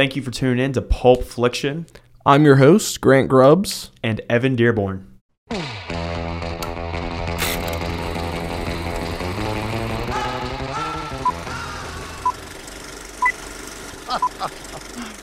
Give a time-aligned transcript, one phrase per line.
[0.00, 1.84] Thank you for tuning in to Pulp Fliction
[2.24, 3.90] I'm your host, Grant Grubbs.
[4.02, 5.06] and Evan Dearborn.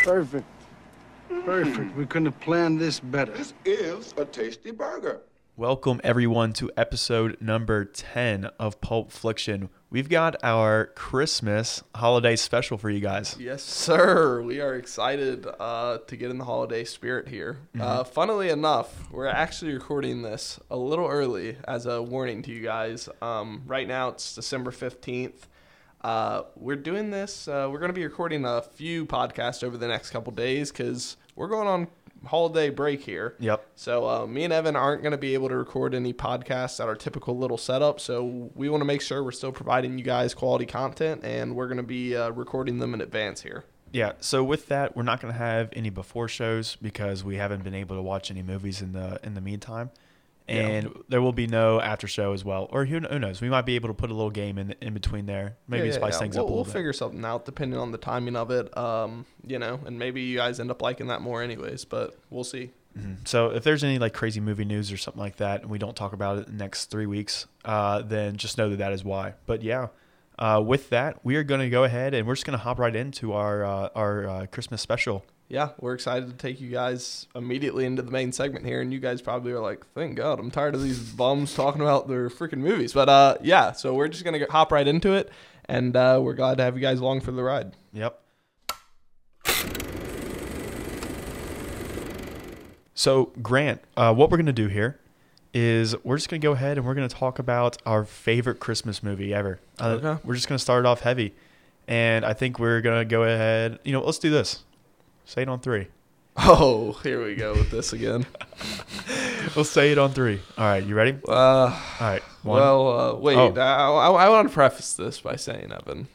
[0.04, 0.46] Perfect.
[1.44, 1.96] Perfect.
[1.96, 3.32] We couldn't have planned this better.
[3.32, 5.22] This is a tasty burger.
[5.60, 9.70] Welcome everyone to episode number 10 of Pulp Fliction.
[9.90, 13.36] We've got our Christmas holiday special for you guys.
[13.40, 14.44] Yes, sir.
[14.44, 17.58] We are excited uh, to get in the holiday spirit here.
[17.80, 22.62] Uh, funnily enough, we're actually recording this a little early as a warning to you
[22.62, 23.10] guys.
[23.24, 25.48] Um, right now, it's December 15th.
[26.02, 29.88] Uh, we're doing this, uh, we're going to be recording a few podcasts over the
[29.88, 31.88] next couple days because we're going on
[32.26, 33.36] holiday break here.
[33.40, 33.66] Yep.
[33.76, 36.88] So uh, me and Evan aren't going to be able to record any podcasts at
[36.88, 38.00] our typical little setup.
[38.00, 41.68] So we want to make sure we're still providing you guys quality content, and we're
[41.68, 43.66] going to be uh, recording them in advance here.
[43.92, 47.64] Yeah, so with that, we're not going to have any before shows because we haven't
[47.64, 49.92] been able to watch any movies in the in the meantime.
[50.48, 52.68] And there will be no after show as well.
[52.72, 53.42] Or who, who knows?
[53.42, 55.58] We might be able to put a little game in in between there.
[55.68, 56.20] Maybe Yeah, yeah, spice yeah.
[56.20, 56.74] things we'll, up a We'll bit.
[56.74, 58.76] figure something out depending on the timing of it.
[58.78, 61.84] Um, you know, and maybe you guys end up liking that more, anyways.
[61.86, 62.72] But we'll see.
[63.26, 65.96] So if there's any like crazy movie news or something like that, and we don't
[65.96, 69.04] talk about it in the next three weeks, uh, then just know that that is
[69.04, 69.36] why.
[69.46, 69.90] But yeah,
[70.40, 72.80] uh, with that, we are going to go ahead and we're just going to hop
[72.80, 75.24] right into our uh, our uh, Christmas special.
[75.50, 79.00] Yeah, we're excited to take you guys immediately into the main segment here, and you
[79.00, 82.58] guys probably are like, "Thank God, I'm tired of these bums talking about their freaking
[82.58, 85.30] movies." But uh, yeah, so we're just gonna hop right into it,
[85.66, 87.72] and uh, we're glad to have you guys along for the ride.
[87.94, 88.20] Yep.
[92.94, 95.00] So Grant, uh, what we're going to do here
[95.54, 98.60] is we're just going to go ahead and we're going to talk about our favorite
[98.60, 99.60] Christmas movie ever.
[99.80, 100.22] Uh, Okay.
[100.26, 101.34] We're just going to start it off heavy,
[101.88, 103.80] and I think we're going to go ahead.
[103.84, 104.64] You know, let's do this.
[105.28, 105.88] Say it on three.
[106.38, 108.26] Oh, here we go with this again.
[109.56, 110.40] We'll say it on three.
[110.58, 111.18] All right, you ready?
[111.28, 112.22] Uh, All right.
[112.44, 112.60] One.
[112.60, 113.38] well, uh, wait.
[113.38, 113.54] Oh.
[113.56, 116.08] I, I, I want to preface this by saying, Evan,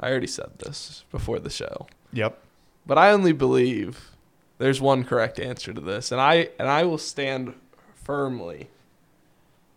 [0.00, 2.38] I already said this before the show, Yep.
[2.86, 4.12] but I only believe
[4.58, 7.52] there's one correct answer to this, and I and I will stand
[7.94, 8.68] firmly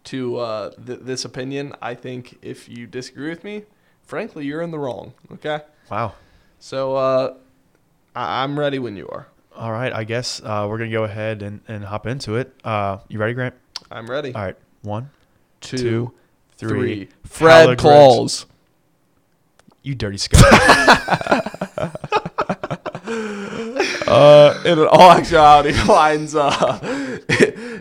[0.06, 1.74] to uh, th- this opinion.
[1.82, 3.64] I think if you disagree with me,
[4.04, 5.14] frankly, you're in the wrong.
[5.34, 5.60] Okay,
[5.92, 6.14] Wow.
[6.60, 7.34] so uh,
[8.16, 9.28] I- I'm ready when you are.
[9.56, 9.92] All right.
[9.94, 12.54] I guess uh, we're going to go ahead and, and hop into it.
[12.64, 13.56] Uh, you ready, Grant?
[13.92, 14.34] I'm ready.
[14.34, 14.58] All right.
[14.82, 15.10] One,
[15.62, 16.14] Two, two,
[16.58, 16.70] three.
[17.06, 17.10] three.
[17.26, 18.46] Fred Claus.
[19.84, 20.42] You dirty scum.
[24.08, 26.80] Uh, in all actuality, mine's uh,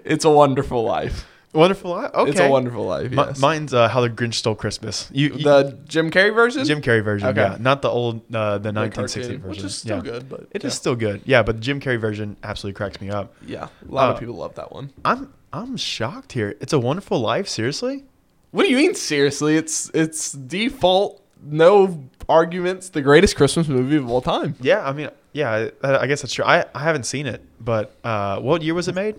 [0.05, 1.27] it's a wonderful life.
[1.55, 2.11] Wonderful Life.
[2.15, 2.31] Okay.
[2.31, 3.11] It's a wonderful life.
[3.11, 3.39] Mi- Yes.
[3.39, 5.09] mine's uh, How the Grinch Stole Christmas.
[5.13, 6.65] You, you the Jim Carrey version.
[6.65, 7.41] Jim Carrey version, Okay.
[7.41, 10.03] yeah, not the old uh, the The 1960 cartoon, version, which is still yeah.
[10.03, 10.77] good, but It is yeah.
[10.79, 11.43] still good, yeah.
[11.43, 13.33] But the Jim Carrey version absolutely cracks me up.
[13.47, 14.91] Yeah, a lot Uh, of people love that one.
[15.05, 16.57] I'm I'm shocked here.
[16.61, 18.05] It's a Wonderful Life, seriously.
[18.51, 18.95] What do you mean?
[18.95, 24.55] Seriously, it's it's default, no arguments, the greatest Christmas movie of all time.
[24.61, 26.45] Yeah, I mean, yeah, I, I guess that's true.
[26.45, 29.17] I, I haven't seen it, but uh, what year was it made?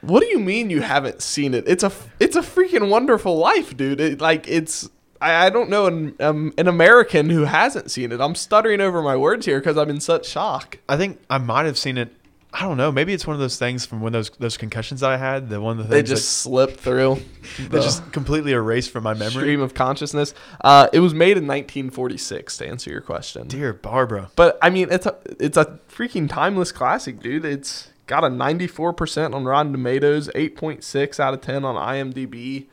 [0.00, 1.64] What do you mean you haven't seen it?
[1.66, 4.00] It's a it's a freaking wonderful life, dude.
[4.00, 4.88] It, like it's
[5.20, 8.20] I, I don't know an um, an American who hasn't seen it.
[8.20, 10.78] I'm stuttering over my words here because I'm in such shock.
[10.88, 12.14] I think I might have seen it.
[12.54, 12.92] I don't know.
[12.92, 15.48] Maybe it's one of those things from when those those concussions that I had.
[15.48, 17.14] The one of the They just slipped through.
[17.56, 19.30] that, that just completely erased from my memory.
[19.42, 20.34] stream of consciousness.
[20.62, 22.58] Uh, it was made in 1946.
[22.58, 24.26] To answer your question, Dearborn.
[24.36, 27.44] but I mean, it's a it's a freaking timeless classic, dude.
[27.46, 32.66] It's got a 94% on Rotten Tomatoes, 8.6 out of 10 on IMDb,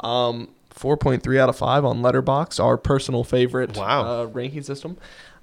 [0.00, 4.22] um, 4.3 out of 5 on Letterboxd, our personal favorite Wow.
[4.22, 4.96] uh, ranking system.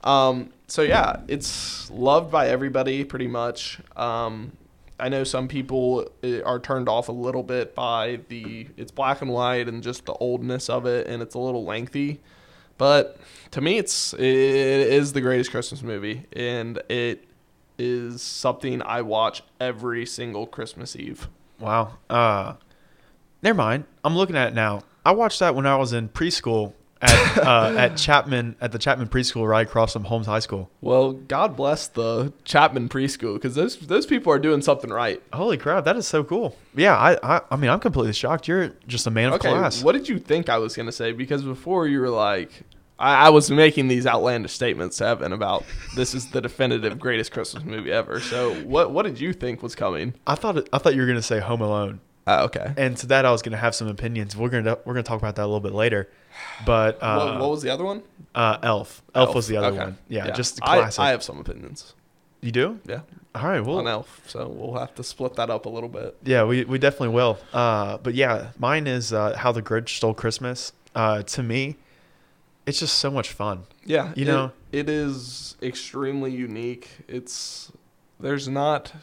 [0.03, 3.79] Um, so yeah, it's loved by everybody pretty much.
[3.95, 4.51] Um,
[4.99, 9.21] I know some people uh, are turned off a little bit by the it's black
[9.21, 12.19] and white and just the oldness of it, and it's a little lengthy.
[12.77, 13.17] But
[13.51, 17.24] to me, it's it is the greatest Christmas movie, and it
[17.83, 21.27] is something I watch every single Christmas Eve.
[21.59, 21.95] Wow.
[22.09, 22.53] Uh,
[23.41, 23.83] never mind.
[24.03, 24.83] I'm looking at it now.
[25.06, 29.09] I watched that when I was in preschool at uh, at Chapman at the Chapman
[29.09, 30.69] preschool right across from Holmes High School.
[30.80, 35.21] Well, God bless the Chapman preschool because those those people are doing something right.
[35.33, 36.56] Holy crap, that is so cool.
[36.74, 38.47] Yeah, I I, I mean I'm completely shocked.
[38.47, 39.83] You're just a man of Okay, class.
[39.83, 41.12] what did you think I was gonna say?
[41.12, 42.63] Because before you were like,
[43.00, 47.31] I, I was making these outlandish statements to Evan about this is the definitive greatest
[47.31, 48.19] Christmas movie ever.
[48.19, 50.13] So what what did you think was coming?
[50.28, 52.00] I thought it, I thought you were gonna say Home Alone.
[52.25, 52.74] Oh, okay.
[52.78, 54.38] And to that, I was gonna have some opinions.
[54.38, 56.10] We're gonna we're gonna talk about that a little bit later.
[56.66, 58.04] But uh, what, what was the other one?
[58.34, 59.01] uh, Elf.
[59.13, 59.36] Elf?
[59.36, 59.78] was the other Okay.
[59.78, 59.98] one.
[60.07, 61.00] Yeah, just the I- classic.
[61.01, 61.94] I, have some opinions.
[62.42, 62.80] you do?
[62.86, 63.01] Yeah,
[63.36, 63.60] All right.
[63.63, 66.18] Well, on Elf, so we'll have to split that up a little bit.
[66.24, 67.38] Yeah, we, we definitely will.
[67.54, 70.74] Uh, but yeah, mine is uh, How the Grinch Stole Christmas.
[70.96, 71.75] Uh, to me,
[72.65, 73.63] it's just so much fun.
[73.86, 76.89] Yeah, You it- know- it is extremely unique.
[77.07, 77.71] It's
[78.19, 78.94] there's not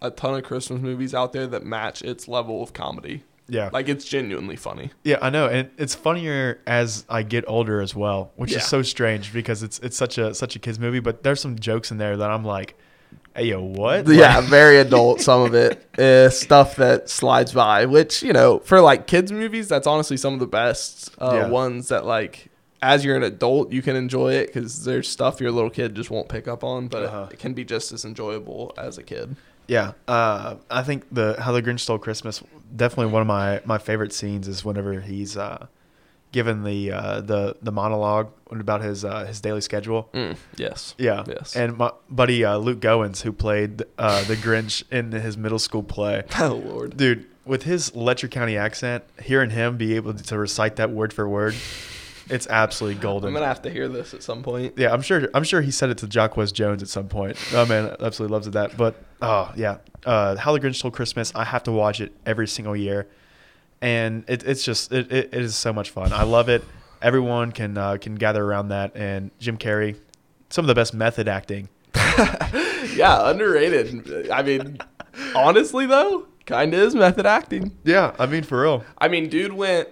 [0.00, 3.24] a ton of Christmas movies out there that match its level of comedy.
[3.50, 3.70] Yeah.
[3.72, 4.90] Like it's genuinely funny.
[5.04, 8.58] yeah, I know, and it's funnier as I get older as well, which Yeah.
[8.58, 11.00] is so strange because it's it's such a such a kids movie.
[11.00, 12.74] But there's some jokes in there that I'm like,
[13.34, 14.06] hey yo, what?
[14.06, 15.22] Yeah, Like, very adult.
[15.22, 19.66] Some of it is stuff that slides by, which you know, for like kids movies,
[19.68, 21.48] that's honestly some of the best uh, Yeah.
[21.48, 22.47] ones that like.
[22.80, 26.10] As you're an adult, you can enjoy it because there's stuff your little kid just
[26.10, 27.26] won't pick up on, but Uh-huh.
[27.30, 29.34] it, can be just as enjoyable as a kid.
[29.66, 29.92] yeah.
[30.06, 32.42] Uh, I think the How the Grinch Stole Christmas
[32.76, 35.66] definitely one of my my favorite scenes is whenever he's uh,
[36.32, 40.08] given the uh, the the monologue about his uh, his daily schedule.
[40.14, 40.94] Mm, yes.
[40.98, 41.24] Yeah.
[41.26, 41.56] Yes.
[41.56, 45.82] And my buddy uh, Luke Goins, who played uh, the Grinch in his middle school
[45.82, 46.96] play, Oh Lord.
[46.96, 51.28] dude, with his Letcher County accent, hearing him be able to recite that word for
[51.28, 51.54] word,
[52.30, 53.28] it's absolutely golden.
[53.28, 54.74] I'm gonna have to hear this at some point.
[54.76, 55.28] yeah, I'm sure.
[55.34, 57.36] I'm sure he said it to Jacquez Jones at some point.
[57.52, 58.76] Oh man, absolutely loves it that.
[58.76, 61.32] But oh yeah, uh, How the Grinch Stole Christmas.
[61.34, 63.06] I have to watch it every single year,
[63.80, 66.12] and it, it's just it, it, it is so much fun.
[66.12, 66.64] I love it.
[67.00, 69.96] Everyone can uh, can gather around that, and Jim Carrey,
[70.50, 71.68] some of the best method acting.
[72.94, 74.28] Yeah, underrated.
[74.30, 74.78] I mean,
[75.34, 77.76] honestly though, kind of is method acting.
[77.84, 78.84] Yeah, I mean for real.
[78.98, 79.88] I mean, dude went.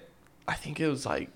[0.49, 1.31] I think it was like.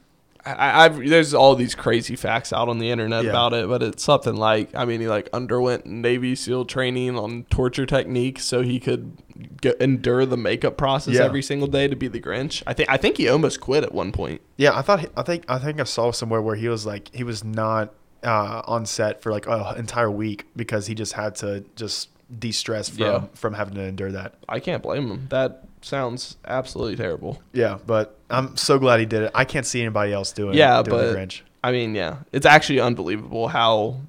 [0.44, 3.30] I, I've there's all these crazy facts out on the internet Yeah.
[3.30, 7.44] about it, but it's something like I mean he like underwent Navy SEAL training on
[7.50, 9.18] torture techniques so he could
[9.62, 11.24] g endure the makeup process Yeah.
[11.24, 12.62] every single day to be the Grinch.
[12.66, 14.40] I think I think he almost quit at one point.
[14.56, 17.24] Yeah, I thought I think I think I saw somewhere where he was like he
[17.24, 17.92] was not
[18.22, 22.88] uh, on set for like an entire week because he just had to just de-stress
[22.90, 23.24] from Yeah.
[23.34, 24.34] from having to endure that.
[24.48, 25.26] I can't blame him.
[25.30, 27.42] That sounds absolutely terrible.
[27.52, 29.30] Yeah, but I'm so glad he did it.
[29.34, 31.40] I can't see anybody else doing Yeah, doing but the Grinch.
[31.62, 34.00] I mean, yeah, it's actually unbelievable how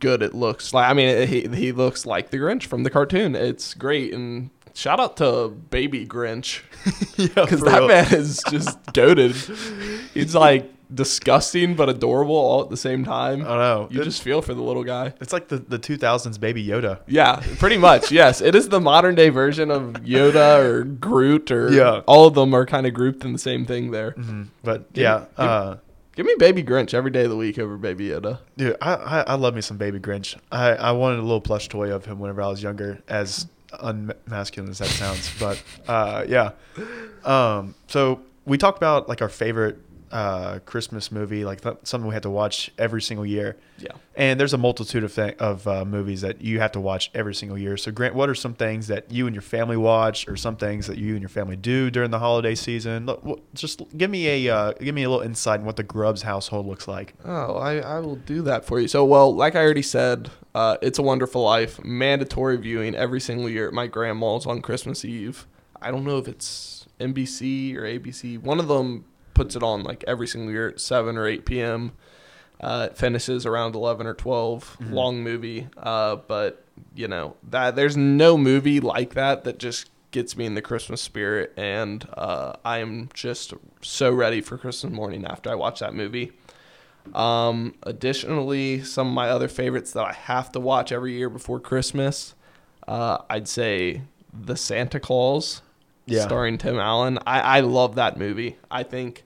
[0.00, 0.72] good it looks.
[0.74, 3.34] Like, I mean, he he looks like the Grinch from the cartoon.
[3.36, 6.62] It's great, and shout out to Baby Grinch
[7.16, 7.88] because for that real.
[7.88, 9.34] man is just goaded.
[10.14, 13.42] He's like disgusting but adorable all at the same time.
[13.42, 13.88] I don't know.
[13.90, 15.14] You just feel for the little guy.
[15.20, 17.00] it's like the the 2000s baby Yoda.
[17.06, 18.10] Yeah, pretty much.
[18.12, 22.00] yes, it is the modern day version of Yoda or Groot or Yeah.
[22.06, 24.12] all of them are kind of grouped in the same thing there.
[24.12, 24.48] Mhm.
[24.62, 25.76] But yeah, uh,
[26.14, 28.38] Give me Baby Grinch every day of the week over Baby Yoda.
[28.58, 30.36] dude, I, I I love me some baby Grinch.
[30.50, 33.46] I I wanted a little plush toy of him whenever I was younger, as
[33.80, 35.30] unmasculine as that sounds.
[35.40, 36.50] but uh, yeah.
[37.24, 39.78] Um, so we talked about like our favorite
[40.12, 43.56] uh, Christmas movie, like th- something we had to watch every single year.
[43.78, 43.92] Yeah.
[44.14, 47.34] And there's a multitude of th- of uh, movies that you have to watch every
[47.34, 47.76] single year.
[47.78, 50.86] So Grant, what are some things that you and your family watch, or some things
[50.86, 53.08] that you and your family do during the holiday season?
[53.54, 56.66] Just give me a uh, give me a little insight in what the Grubbs household
[56.66, 57.14] looks like.
[57.24, 58.88] Oh, I, I will do that for you.
[58.88, 63.48] So, well, like I already said, uh, It's a Wonderful Life, mandatory viewing every single
[63.48, 65.46] year at my grandma's on Christmas Eve.
[65.80, 68.38] I don't know if it's NBC or ABC.
[68.40, 71.92] One of them puts it on like every single year at 7 or 8 p.m.
[72.60, 74.78] Uh, it finishes around 11 or 12.
[74.92, 75.68] Long movie.
[75.76, 76.64] Uh, but,
[76.94, 81.00] you know, that there's no movie like that that just gets me in the Christmas
[81.00, 81.52] spirit.
[81.56, 86.32] And uh, I am just so ready for Christmas morning after I watch that movie.
[87.14, 91.58] Um, additionally, some of my other favorites that I have to watch every year before
[91.58, 92.34] Christmas,
[92.86, 94.02] uh, I'd say
[94.32, 95.62] The Santa Claus,
[96.06, 96.22] Yeah.
[96.22, 97.18] starring Tim Allen.
[97.26, 98.56] I, I love that movie.
[98.70, 99.24] I think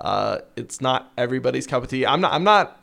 [0.00, 2.06] uh, it's not everybody's cup of tea.
[2.06, 2.32] I'm not.
[2.32, 2.78] I'm not.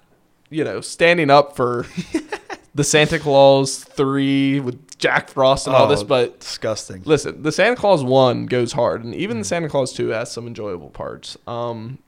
[0.51, 1.85] You know, standing up for
[2.75, 7.03] the Santa Claus three with Jack Frost and all this, Oh, but disgusting.
[7.05, 10.47] Listen, the Santa Claus one goes hard, and even the Santa Claus two has some
[10.47, 11.37] enjoyable parts.
[11.45, 11.99] Um,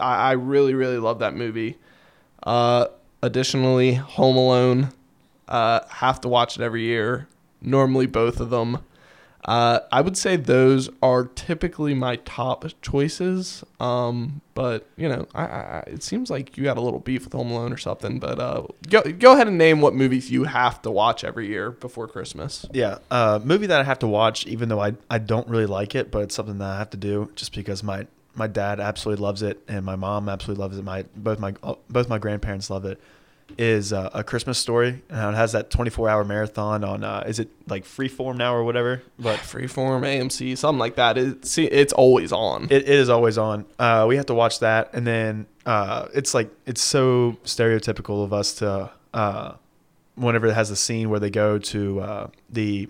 [0.00, 1.78] I, I really, really love that movie.
[2.42, 2.86] Uh,
[3.22, 4.92] additionally, Home Alone,
[5.48, 7.28] uh, have to watch it every year.
[7.62, 8.78] Normally, both of them.
[9.46, 13.64] Uh, I would say those are typically my top choices.
[13.78, 17.32] Um, but you know, I, I, it seems like you got a little beef with
[17.32, 18.18] Home Alone or something.
[18.18, 21.70] But uh, go go ahead and name what movies you have to watch every year
[21.70, 22.66] before Christmas.
[22.72, 25.94] Yeah, uh, movie that I have to watch, even though I I don't really like
[25.94, 29.22] it, but it's something that I have to do just because my my dad absolutely
[29.22, 30.82] loves it and my mom absolutely loves it.
[30.82, 31.54] My both my
[31.88, 33.00] both my grandparents love it.
[33.58, 35.02] Is uh, a Christmas story.
[35.12, 37.04] Uh, it has that 24 hour marathon on.
[37.04, 39.02] Uh, is it like Freeform now or whatever?
[39.18, 41.16] But Freeform, AMC, something like that.
[41.18, 42.64] It's it's always on.
[42.64, 43.64] it, it is always on.
[43.78, 48.32] Uh, we have to watch that, and then uh, it's like it's so stereotypical of
[48.32, 49.54] us to uh,
[50.14, 52.88] whenever it has a scene where they go to uh, the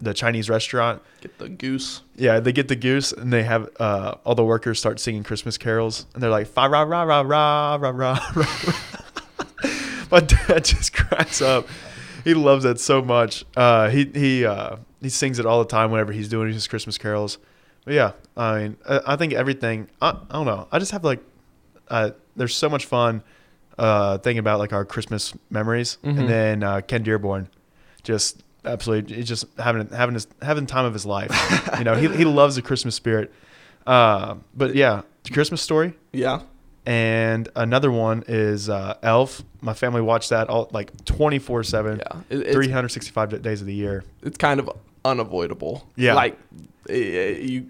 [0.00, 1.02] the Chinese restaurant.
[1.20, 2.02] Get the goose.
[2.16, 5.58] Yeah, they get the goose and they have uh, all the workers start singing Christmas
[5.58, 8.44] carols and they're like fa ra ra ra ra ra ra ra.
[10.10, 11.66] My dad just cracks up.
[12.24, 13.44] He loves that so much.
[13.56, 16.98] Uh, he he uh, he sings it all the time whenever he's doing his Christmas
[16.98, 17.38] carols.
[17.84, 19.88] But yeah, I mean, I, I think everything.
[20.02, 20.68] I, I don't know.
[20.72, 21.20] I just have like,
[21.88, 23.22] uh, there's so much fun
[23.78, 26.18] uh, thinking about like our Christmas memories, Mhm.
[26.18, 27.48] and then uh, Ken Dearborn,
[28.02, 31.30] just absolutely, he's just having having his having time of his life.
[31.78, 33.32] you know, he he loves the Christmas spirit.
[33.86, 35.94] Uh, but yeah, the Christmas story.
[36.12, 36.40] Yeah.
[36.88, 39.42] And another one is uh, Elf.
[39.60, 42.20] My family watched that all like 24 7, Yeah.
[42.30, 44.04] It- 365 days of the year.
[44.22, 44.70] it's kind of
[45.04, 45.86] unavoidable.
[45.96, 46.14] Yeah.
[46.14, 46.38] Like
[46.88, 47.66] eh, you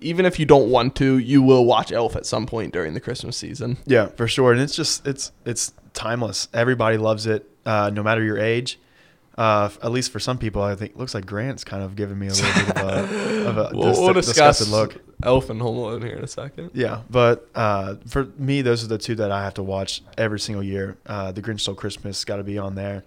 [0.00, 3.00] even if you don't want to, you will watch Elf at some point during the
[3.00, 3.78] Christmas season.
[3.84, 4.52] Yeah, for sure.
[4.52, 6.46] And it's just it's it's timeless.
[6.54, 8.78] Everybody loves it, uh, no matter your age.
[9.36, 12.28] Uh, at least for some people, I think looks like Grant's kind of giving me
[12.28, 15.01] a little bit of a, of a We'll, dis- we'll discuss disgusted look.
[15.22, 16.70] Elf and Home Alone here in a second.
[16.74, 20.40] Yeah, but uh, for me, those are the two that I have to watch every
[20.40, 20.96] single year.
[21.06, 23.04] Uh, the Grinch Stole Christmas got to be on there,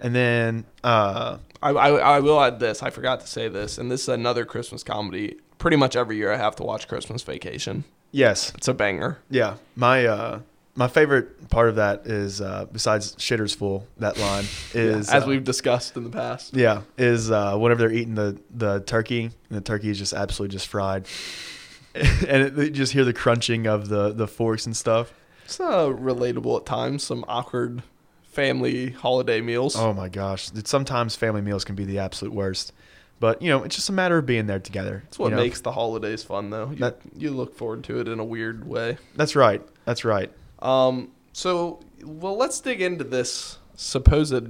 [0.00, 2.82] and then uh, I, I, I will add this.
[2.82, 5.36] I forgot to say this, and this is another Christmas comedy.
[5.58, 7.84] Pretty much every year, I have to watch Christmas Vacation.
[8.10, 9.18] yes, It's a banger.
[9.30, 10.40] yeah, my uh,
[10.74, 15.26] my favorite part of that is uh, besides "Shitter's full." That line is as uh,
[15.26, 16.54] we've discussed in the past.
[16.56, 20.54] Yeah, is uh, whenever they're eating the the turkey, and the turkey is just absolutely
[20.54, 21.06] just fried,
[21.94, 25.12] and it, you just hear the crunching of the the forks and stuff.
[25.44, 27.02] It's uh, relatable at times.
[27.02, 27.82] Some awkward
[28.22, 29.76] family holiday meals.
[29.76, 32.72] Oh my gosh, sometimes family meals can be the absolute worst,
[33.20, 35.02] but you know it's just a matter of being there together.
[35.04, 35.42] That's what you know?
[35.42, 36.70] makes the holidays fun, though.
[36.70, 38.96] You, That- you look forward to it in a weird way.
[39.16, 39.60] That's right.
[39.84, 40.32] That's right.
[40.62, 44.46] Um, so, well, let's dig into this supposed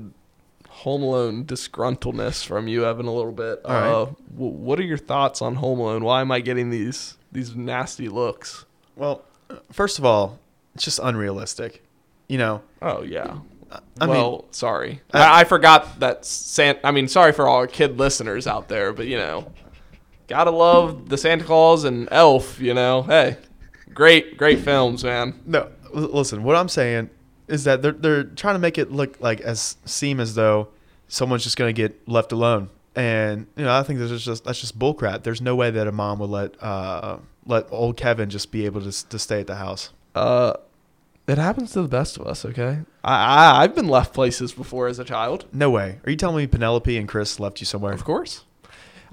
[0.69, 3.61] Home Alone disgruntledness from you, Evan, a little bit.
[3.65, 3.89] All right.
[3.91, 4.05] Uh,
[4.35, 6.05] w- what are your thoughts on Home Alone?
[6.05, 8.65] Why am I getting these these nasty looks?
[8.97, 9.23] Well,
[9.71, 10.39] first of all,
[10.75, 11.83] it's just unrealistic.
[12.29, 13.39] You know, Oh yeah.
[14.01, 16.79] I well, mean, sorry, I, I forgot that Sant.
[16.85, 19.51] I mean, sorry for all our kid listeners out there, but you know,
[20.29, 22.61] gotta love the Santa Claus and Elf.
[22.61, 23.39] You know, hey,
[23.95, 25.41] great, great films, man.
[25.47, 25.71] no.
[25.93, 27.11] Listen, what I'm saying
[27.49, 30.69] is that they're they're trying to make it look like as seem as though
[31.09, 34.61] someone's just going to get left alone, and you know I think that's just that's
[34.61, 35.23] just bullcrap.
[35.23, 38.81] There's no way that a mom would let uh let old Kevin just be able
[38.81, 39.91] to to stay at the house.
[40.15, 40.55] Uh,
[41.27, 42.45] it happens to the best of us.
[42.45, 45.47] Okay, I, I I've been left places before as a child.
[45.53, 46.01] No way.
[46.05, 47.93] Are you telling me Penelope and Chris left you somewhere?
[47.93, 48.45] Of course.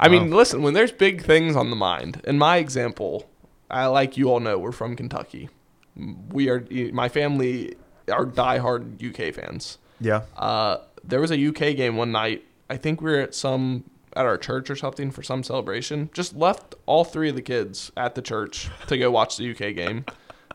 [0.02, 3.30] I mean, listen, when there's big things on the mind, in my example,
[3.70, 5.50] I like you all know, we're from Kentucky.
[6.32, 7.76] We are, my family
[8.12, 9.78] are diehard UK fans.
[10.00, 10.22] Yeah.
[10.36, 12.44] Uh, there was a UK game one night.
[12.70, 13.84] I think we were at some,
[14.16, 16.10] at our church or something for some celebration.
[16.14, 19.76] Just left all three of the kids at the church to go watch the UK
[19.76, 20.06] game.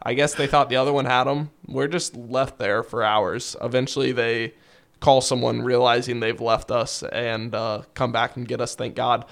[0.03, 1.51] I guess they thought the other one had them.
[1.67, 3.57] We're just left there for hours.
[3.63, 4.55] Eventually, they
[5.01, 8.75] call someone realizing they've left us and uh, come back and get us.
[8.75, 9.25] Thank God.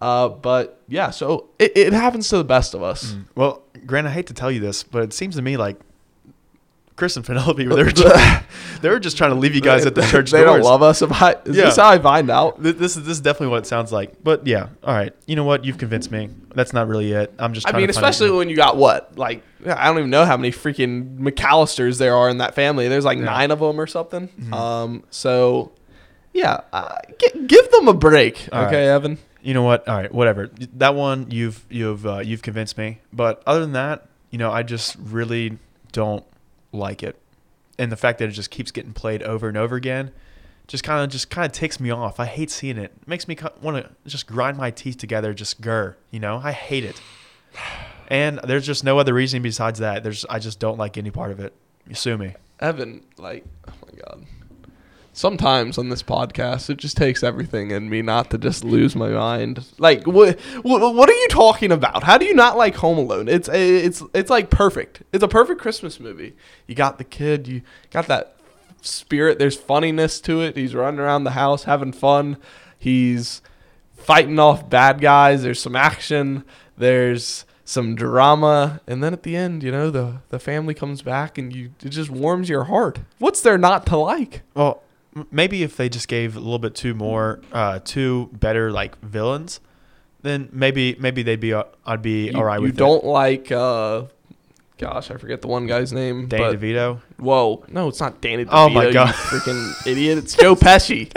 [0.00, 3.16] Uh, but yeah, so it, it happens to the best of us.
[3.34, 5.76] Well, Grant, I hate to tell you this, but it seems to me like
[6.96, 8.44] Chris and Penelope were they were just,
[8.82, 10.62] they were just trying to leave you guys at the church they doors.
[10.62, 11.00] don't love us.
[11.02, 11.64] If I, is Yeah.
[11.66, 12.62] this how I find out?
[12.62, 14.22] Th- This is this is definitely what it sounds like.
[14.22, 15.12] But yeah, all right.
[15.26, 15.64] You know what?
[15.64, 16.28] You've convinced me.
[16.54, 17.32] That's not really it.
[17.38, 17.68] I'm just.
[17.68, 19.16] I mean, especially when you got what?
[19.16, 22.88] Like, I don't even know how many freaking McAllisters there are in that family.
[22.88, 23.24] There's like Yeah.
[23.24, 24.26] nine of them or something.
[24.28, 24.54] Mm-hmm.
[24.54, 25.70] Um, so
[26.32, 28.94] yeah, uh, gi- give them a break, All okay, right.
[28.94, 29.18] Evan.
[29.42, 29.86] You know what?
[29.88, 30.48] All right, whatever.
[30.74, 33.00] That one you've you've uh, you've convinced me.
[33.12, 35.58] But other than that, you know, I just really
[35.92, 36.24] don't
[36.72, 37.20] like it,
[37.78, 40.12] and the fact that it just keeps getting played over and over again,
[40.66, 42.20] just kind of just kind of ticks me off.
[42.20, 42.92] I hate seeing it.
[43.00, 45.94] it makes me want to just grind my teeth together, just grr.
[46.10, 47.00] You know, I hate it.
[48.08, 50.02] And there's just no other reason besides that.
[50.02, 51.54] There's I just don't like any part of it.
[51.86, 52.34] You sue me.
[52.60, 54.26] Evan, like, oh my god.
[55.18, 59.08] Sometimes on this podcast, it just takes everything in me not to just lose my
[59.08, 59.64] mind.
[59.76, 62.04] Like, what, what, what are you talking about?
[62.04, 63.26] How do you not like Home Alone?
[63.28, 65.02] It's, it's, it's like perfect.
[65.12, 66.36] It's a perfect Christmas movie.
[66.68, 67.48] You got the kid.
[67.48, 68.36] You got that
[68.80, 69.40] spirit.
[69.40, 70.56] There's funniness to it.
[70.56, 72.36] He's running around the house having fun.
[72.78, 73.42] He's
[73.96, 75.42] fighting off bad guys.
[75.42, 76.44] There's some action.
[76.76, 81.36] There's some drama, and then at the end, you know, the the family comes back,
[81.36, 83.00] and you it just warms your heart.
[83.18, 84.42] What's there not to like?
[84.54, 84.82] Well,
[85.30, 89.60] maybe if they just gave a little bit two more, uh, two better like villains,
[90.22, 91.54] then maybe maybe they'd be.
[91.54, 94.04] Uh, I'd be You, all right you with don't like, uh,
[94.78, 96.24] gosh, I forget the one guy's name.
[96.24, 96.28] it.
[96.30, 97.00] Danny but, DeVito.
[97.18, 98.48] Whoa, no, it's not Danny DeVito.
[98.52, 99.14] Oh my God.
[99.14, 100.18] freaking idiot!
[100.18, 101.10] It's Joe Pesci.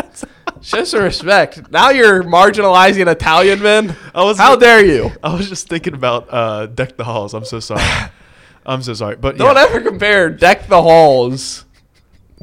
[0.61, 1.71] Show some respect.
[1.71, 3.95] Now you're marginalizing Italian men.
[4.13, 5.11] I was How dare you?
[5.23, 7.33] I was just thinking about uh, Deck the Halls.
[7.33, 7.81] I'm so sorry.
[8.65, 9.63] I'm so sorry, but Don't yeah.
[9.63, 11.65] ever compare Deck the Halls.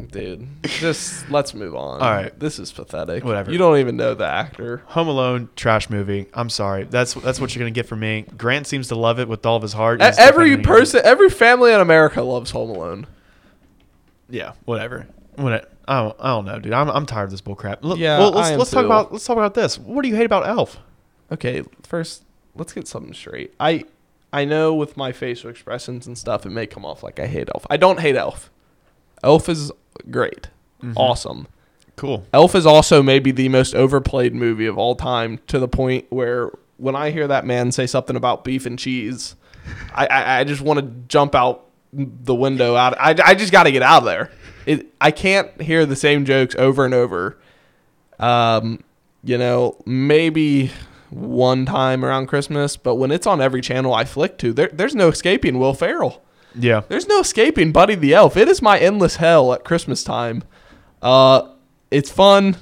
[0.07, 2.01] Dude, just let's move on.
[2.01, 2.39] All right.
[2.39, 3.25] This is pathetic.
[3.25, 3.51] Whatever.
[3.51, 4.83] You don't even know the actor.
[4.87, 6.27] Home Alone trash movie.
[6.33, 6.85] I'm sorry.
[6.85, 8.25] That's that's what you're gonna get from me.
[8.37, 10.01] Grant seems to love it with all of his heart.
[10.01, 13.07] Every person, every family in America loves Home Alone.
[14.29, 15.07] Yeah, whatever.
[15.37, 16.73] What it, I don't, I don't know, dude.
[16.73, 17.81] I'm, I'm tired of this bull crap.
[17.83, 19.79] Yeah, well, let's I am let's talk about let's talk about this.
[19.79, 20.79] What do you hate about Elf?
[21.33, 22.25] Okay, first,
[22.55, 23.55] let's get something straight.
[23.59, 23.85] I
[24.33, 27.49] I know with my facial expressions and stuff, it may come off like I hate
[27.55, 27.67] Elf.
[27.71, 28.51] I don't hate Elf.
[29.23, 29.73] Elf is
[30.11, 30.49] great,
[30.83, 30.97] Mm-hmm.
[30.97, 31.49] awesome.
[31.97, 32.25] Cool.
[32.33, 36.51] Elf is also maybe the most overplayed movie of all time to the point where
[36.77, 39.35] when I hear that man say something about beef and cheese,
[39.93, 42.97] I, I, I just want to jump out the window out.
[43.01, 44.31] I, I just got to get out of there.
[44.67, 47.37] It, I can't hear the same jokes over and over.
[48.21, 48.85] Um,
[49.25, 50.71] you know, maybe
[51.11, 54.95] one time around Christmas, but when it's on every channel I flick to, there, there's
[54.95, 56.23] no escaping Will Ferrell.
[56.59, 56.83] Yeah.
[56.89, 58.37] There's no escaping Buddy the Elf.
[58.37, 60.43] It is my endless hell at Christmas time.
[61.01, 61.49] Uh,
[61.91, 62.57] it's fun,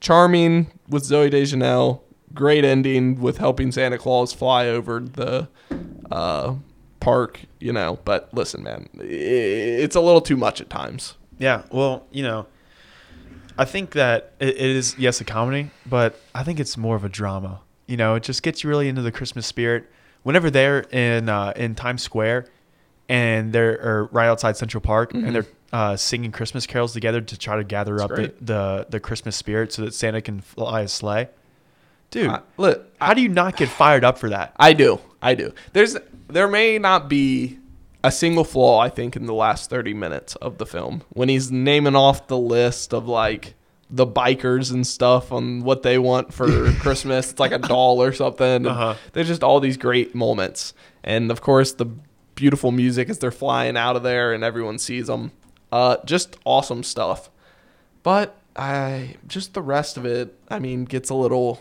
[0.00, 2.04] charming with Zooey Deschanel.
[2.32, 5.48] Great ending with helping Santa Claus fly over the
[6.12, 6.54] uh,
[7.00, 7.98] park, you know.
[8.04, 11.16] But listen, man, it's a little too much at times.
[11.38, 11.62] Yeah.
[11.72, 12.46] Well, you know,
[13.58, 17.02] I think that it, it is yes a comedy, but I think it's more of
[17.02, 17.60] a drama.
[17.86, 19.90] You know, it just gets you really into the Christmas spirit.
[20.22, 22.46] Whenever they're in uh, in Times Square,
[23.10, 27.56] and they're right outside Central Park, and they're uh, singing Christmas carols together to try
[27.56, 30.88] to gather It's up the, the the Christmas spirit so that Santa can fly a
[30.88, 31.28] sleigh.
[32.12, 34.54] Dude, I, look, how do you not get fired up for that?
[34.58, 35.00] I do.
[35.20, 35.52] I do.
[35.72, 35.96] There's
[36.28, 37.58] there may not be
[38.02, 41.50] a single flaw I think in the last 30 minutes of the film when he's
[41.50, 43.54] naming off the list of like
[43.90, 47.32] the bikers and stuff on what they want for Christmas.
[47.32, 48.66] It's like a doll or something.
[48.66, 48.94] Uh-huh.
[49.12, 50.74] There's just all these great moments.
[51.02, 51.86] And of course the
[52.40, 55.30] beautiful music as they're flying out of there and everyone sees them.
[55.70, 57.30] Uh just awesome stuff.
[58.02, 61.60] But I just the rest of it, I mean, gets a little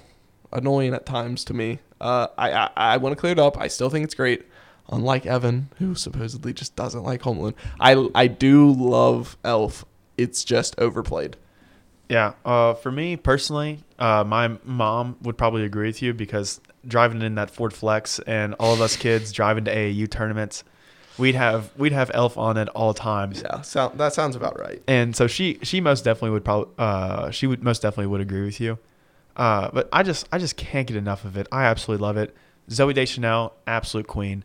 [0.51, 1.79] annoying at times to me.
[2.01, 3.59] Uh, I I, I want to clear it up.
[3.59, 4.45] I still think it's great.
[4.91, 9.85] Unlike Evan, who supposedly just doesn't like Home Alone, I I do love Elf.
[10.17, 11.37] It's just overplayed.
[12.09, 12.33] Yeah.
[12.43, 17.35] Uh, for me personally, uh, my mom would probably agree with you because driving in
[17.35, 20.63] that Ford Flex and all of us kids driving to AAU tournaments,
[21.17, 23.43] we'd have we'd have Elf on at all times.
[23.43, 24.81] Yeah, sound, that sounds about right.
[24.87, 28.43] And so she she most definitely would probably uh, she would most definitely would agree
[28.43, 28.79] with you.
[29.35, 31.47] Uh, but I just I just can't get enough of it.
[31.51, 32.35] I absolutely love it.
[32.69, 34.43] Zooey Deschanel, absolute queen.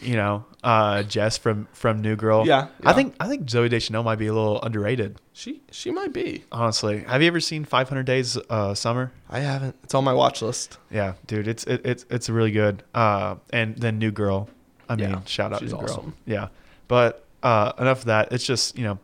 [0.00, 2.44] You know, uh, Jess from from New Girl.
[2.44, 5.20] Yeah, I think I think Zooey Deschanel might be a little underrated.
[5.32, 6.44] She she might be.
[6.50, 9.12] Honestly, have you ever seen 500 Days uh, Summer?
[9.30, 9.76] I haven't.
[9.84, 10.78] It's on my watch list.
[10.90, 12.82] Yeah, dude, it's it, it's it's really good.
[12.92, 14.48] Uh, and then New Girl.
[14.88, 15.82] I mean, Yeah, shout out New Girl.
[15.84, 16.14] awesome.
[16.26, 16.48] Yeah,
[16.88, 18.32] but uh, enough of that.
[18.32, 18.98] It's just you know,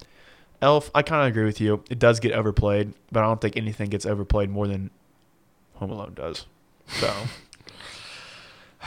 [0.61, 0.90] Elf.
[0.96, 1.85] I kind of agree with you.
[1.88, 4.90] It does get overplayed, but I don't think anything gets overplayed more than
[5.75, 6.46] Home Alone does.
[6.88, 7.07] So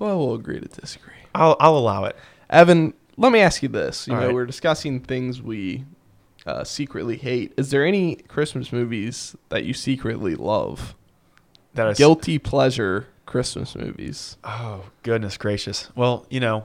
[0.00, 1.14] Well, we'll agree to disagree.
[1.34, 2.16] I'll I'll allow it.
[2.48, 4.06] Evan, let me ask you this.
[4.08, 4.34] You All know, right.
[4.34, 5.84] we're discussing things we
[6.46, 7.52] uh, secretly hate.
[7.56, 10.94] Is there any Christmas movies that you secretly love?
[11.74, 14.36] That is Guilty pleasure Christmas movies.
[14.42, 15.88] Oh goodness gracious.
[15.94, 16.64] Well, you know,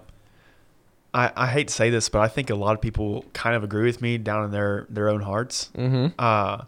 [1.13, 3.63] I I hate to say this, but I think a lot of people kind of
[3.63, 5.69] agree with me down in their their own hearts.
[5.77, 6.07] Mm-hmm.
[6.17, 6.63] Uh,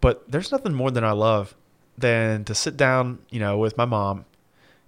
[0.00, 1.54] but there's nothing more than I love
[1.96, 4.24] than to sit down, you know, with my mom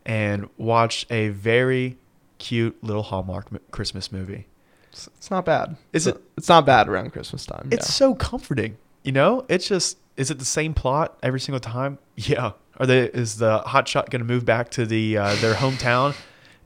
[0.04, 1.96] and watch a very
[2.38, 4.46] cute little Hallmark m- Christmas movie.
[4.92, 5.76] It's, it's not bad.
[5.92, 7.68] Is it's it- It's not bad around Christmas time.
[7.72, 9.44] It's so comforting, you know.
[9.48, 11.98] It's just is it the same plot every single time?
[12.16, 12.52] Yeah.
[12.78, 16.14] Are they is the hotshot going to move back to the uh, their hometown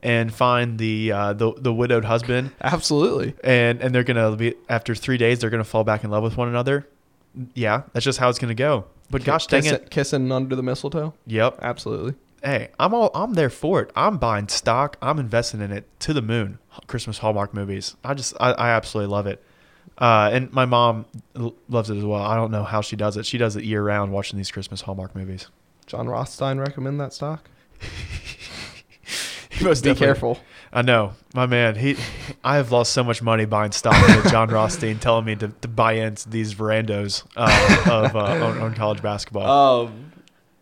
[0.01, 3.35] and find the uh, the the widowed husband absolutely.
[3.43, 6.35] and and they're gonna be after three days they're gonna fall back in love with
[6.37, 6.87] one another.
[7.53, 8.85] Yeah, that's just how it's gonna go.
[9.11, 11.13] But gosh dang Kiss- it, kissing under the mistletoe.
[11.27, 11.59] yep.
[11.61, 12.15] Absolutely.
[12.43, 13.91] Hey, I'm all I'm there for it.
[13.95, 14.97] I'm buying stock.
[15.01, 16.59] I'm investing in it to the moon.
[16.87, 17.95] Christmas Hallmark movies.
[18.03, 19.43] I just I, I absolutely love it.
[19.97, 21.05] Uh, and my mom
[21.67, 22.21] loves it as well.
[22.21, 23.25] I don't know how she does it.
[23.25, 25.47] She does it year round, watching these Christmas Hallmark movies.
[25.87, 27.49] Jon Rothstein recommend that stock.
[29.49, 30.39] he must Be careful.
[30.71, 31.75] I know, my man.
[31.75, 31.97] He,
[32.43, 35.67] I have lost so much money buying stock with Jon Rothstein telling me to, to
[35.67, 39.87] buy into these verandos uh, of uh, on, on college basketball.
[39.87, 40.08] Um,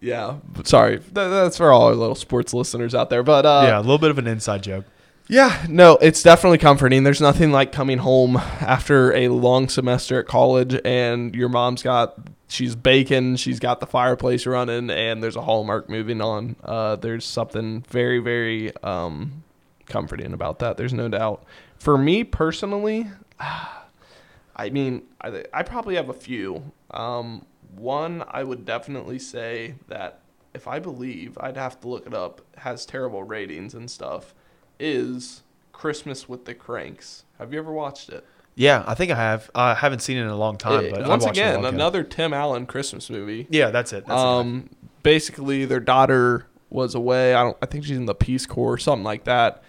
[0.07, 0.37] yeah.
[0.63, 3.23] Sorry, Th- that's for all our little sports listeners out there.
[3.23, 4.85] But uh, yeah, a little bit of an inside joke.
[5.29, 7.03] Yeah, no, it's definitely comforting.
[7.03, 12.17] There's nothing like coming home after a long semester at college and your mom's got
[12.47, 16.55] she's baking, she's got the fireplace running, and there's a Hallmark moving on.
[16.63, 19.43] Uh, there's something very, very um,
[19.85, 20.77] comforting about that.
[20.77, 21.43] There's no doubt.
[21.77, 23.07] For me personally,
[23.39, 26.71] I mean, I, I probably have a few.
[26.91, 30.19] Um, one, I would definitely say that
[30.53, 34.33] if I believe, I'd have to look it up, has terrible ratings and stuff,
[34.79, 37.23] is Christmas with the Cranks.
[37.37, 38.25] Have you ever watched it?
[38.55, 39.51] Yeah, I think I have.
[39.53, 42.03] I haven't seen it in a long time, It- but I once it again, another
[42.03, 43.45] Tim Allen Christmas movie.
[43.51, 44.07] Yeah, that's it.
[44.07, 44.69] That's um,
[45.03, 47.35] basically, their daughter was away.
[47.35, 47.57] I don't.
[47.61, 49.61] I think she's in the Peace Corps, or something like that.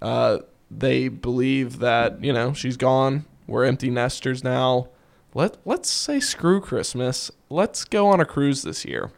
[0.00, 0.38] Uh,
[0.70, 3.26] they believe that you know she's gone.
[3.46, 4.88] We're empty nesters now.
[5.34, 7.30] Let Let's say screw Christmas.
[7.50, 9.10] Let's go on a cruise this year.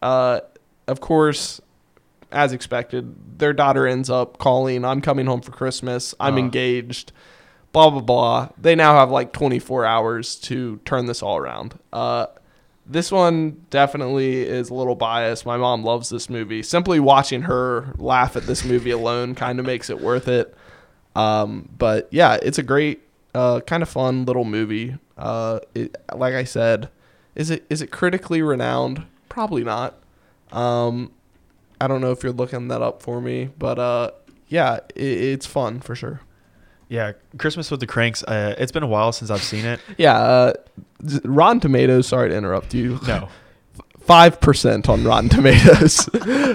[0.00, 0.40] Uh,
[0.86, 1.60] of course,
[2.32, 4.84] as expected, their daughter ends up calling.
[4.84, 6.14] I'm coming home for Christmas.
[6.18, 6.38] I'm Uh.
[6.38, 7.12] engaged.
[7.72, 8.48] Blah blah blah.
[8.60, 11.78] They now have like 24 hours to turn this all around.
[11.92, 12.26] Uh,
[12.86, 15.44] this one definitely is a little biased.
[15.44, 16.62] My mom loves this movie.
[16.62, 20.54] Simply watching her laugh at this movie alone kind of makes it worth it.
[21.14, 23.02] Um, but yeah, it's a great,
[23.34, 24.96] uh, kind of fun little movie.
[25.16, 26.88] Uh, it, like I said,
[27.34, 29.04] is it is it critically renowned?
[29.28, 29.94] Probably not.
[30.52, 31.12] Um,
[31.80, 34.10] I don't know if you're looking that up for me, but uh,
[34.48, 36.20] yeah, it, it's fun for sure.
[36.88, 38.22] Yeah, Christmas with the Cranks.
[38.24, 39.78] Uh, it's been a while since I've seen it.
[39.98, 40.52] Yeah, uh,
[41.24, 42.06] Rotten Tomatoes.
[42.08, 42.98] Sorry to interrupt you.
[43.06, 43.28] No,
[44.08, 46.08] Five percent on Rotten Tomatoes.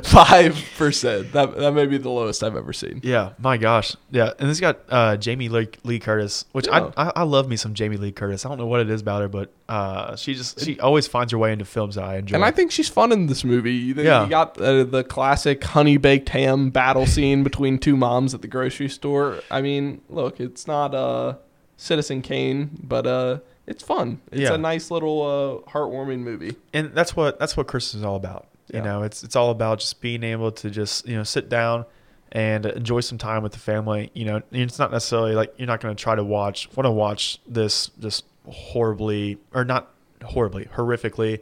[0.03, 1.31] Five percent.
[1.33, 2.99] That that may be the lowest I've ever seen.
[3.03, 6.89] yeah, my gosh, yeah, and this got uh, Jamie Lee, Lee Curtis, which Yeah.
[6.97, 8.45] I, I I love me some Jamie Lee Curtis.
[8.45, 11.31] I don't know what it is about her, but uh, she just she always finds
[11.31, 12.35] her way into films that I enjoy.
[12.35, 13.73] And I think she's fun in this movie.
[13.73, 14.23] You, Yeah.
[14.23, 18.47] you got uh, the classic honey baked ham battle scene between two moms at the
[18.47, 19.39] grocery store.
[19.51, 21.35] I mean, look, it's not uh,
[21.77, 24.19] Citizen Kane, but uh, it's fun.
[24.31, 24.53] It's Yeah.
[24.53, 26.55] a nice little uh, heartwarming movie.
[26.73, 28.47] and that's what that's what Christmas is all about.
[28.73, 31.85] You know, it's it's all about just being able to just you know sit down
[32.31, 34.09] and enjoy some time with the family.
[34.15, 36.91] You know, it's not necessarily like you're not going to try to watch want to
[36.91, 39.91] watch this just horribly or not
[40.23, 41.39] horribly horrifically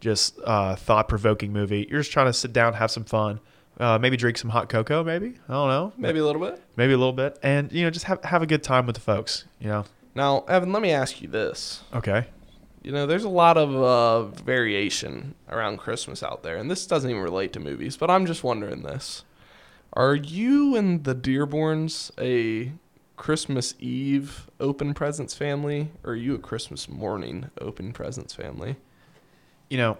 [0.00, 1.86] just uh, thought provoking movie.
[1.90, 3.40] You're just trying to sit down, have some fun.
[3.80, 5.02] Uh, maybe drink some hot cocoa.
[5.02, 5.92] Maybe I don't know.
[5.96, 6.60] Maybe a little bit.
[6.76, 9.00] maybe a little bit, and you know, just have have a good time with the
[9.00, 9.44] folks.
[9.60, 9.84] You know.
[10.18, 11.82] Now, Evan, let me ask you this.
[11.94, 12.26] Okay.
[12.82, 17.08] You know, there's a lot of uh, variation around Christmas out there, and this doesn't
[17.08, 19.24] even relate to movies, but I'm just wondering this.
[19.92, 22.72] Are you and the Dearborns a
[23.16, 28.74] Christmas Eve open presents family, or are you a Christmas morning open presents family?
[29.70, 29.98] you know,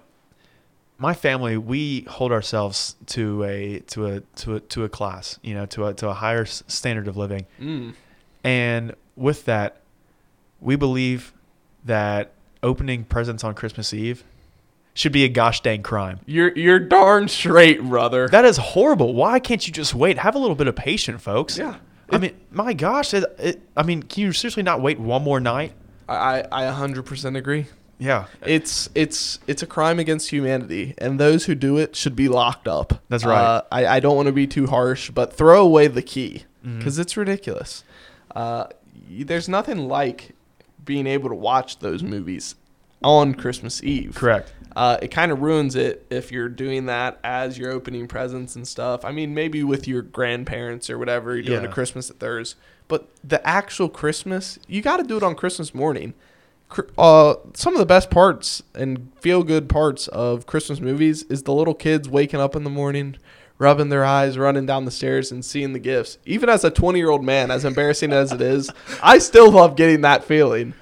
[0.99, 5.55] my family we hold ourselves to a to a to a to a class, you
[5.55, 7.95] know, to a to a higher standard of living, Mm.
[8.43, 9.83] and with that,
[10.61, 11.33] we believe
[11.85, 14.25] that opening presents on Christmas Eve
[14.95, 16.21] should be a gosh dang crime.
[16.27, 18.29] You're you're darn straight, brother.
[18.29, 19.15] That is horrible.
[19.15, 20.19] Why can't you just wait?
[20.19, 21.57] Have a little bit of patience, folks.
[21.57, 21.77] Yeah.
[22.11, 23.13] I mean, my gosh.
[23.15, 25.73] It, it, I mean, can you seriously not wait one more night?
[26.09, 27.67] I I I 100% agree.
[28.01, 28.27] Yeah.
[28.47, 32.67] It's it's it's a crime against humanity, and those who do it should be locked
[32.67, 33.03] up.
[33.09, 33.39] That's right.
[33.41, 36.79] Uh, I I don't want to be too harsh, but throw away the key Mm-hmm.
[36.79, 37.85] because it's ridiculous.
[38.35, 38.67] Uh,
[39.09, 40.35] there's nothing like
[40.89, 42.55] being able to watch those movies
[43.05, 44.15] on Christmas Eve.
[44.17, 44.53] Correct.
[44.75, 48.67] Uh, it kind of ruins it if you're doing that as you're opening presents and
[48.67, 49.05] stuff.
[49.05, 51.69] I mean, maybe with your grandparents or whatever, you're doing Yeah.
[51.69, 52.57] a Christmas at theirs.
[52.89, 56.15] But the actual Christmas, you got to do it on Christmas morning.
[56.99, 61.53] Uh, some of the best parts and feel good parts of Christmas movies is the
[61.53, 63.17] little kids waking up in the morning,
[63.59, 66.19] rubbing their eyes, running down the stairs, and seeing the gifts.
[66.25, 68.71] Even as a 20 year old man, as embarrassing as it is,
[69.03, 70.75] I still love getting that feeling.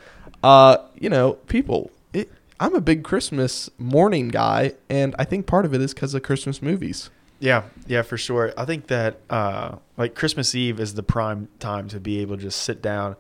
[0.43, 5.65] Uh, you know, people, it, I'm a big Christmas morning guy, and I think part
[5.65, 7.11] of it is because of Christmas movies.
[7.39, 8.53] Yeah, yeah, for sure.
[8.57, 12.43] I think that uh, like Christmas Eve is the prime time to be able to
[12.43, 13.17] just sit down,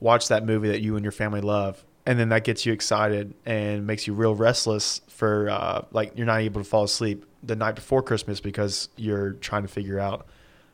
[0.00, 3.34] watch that movie that you and your family love, and then that gets you excited
[3.46, 7.56] and makes you real restless for uh, like you're not able to fall asleep the
[7.56, 10.26] night before Christmas because you're trying to figure out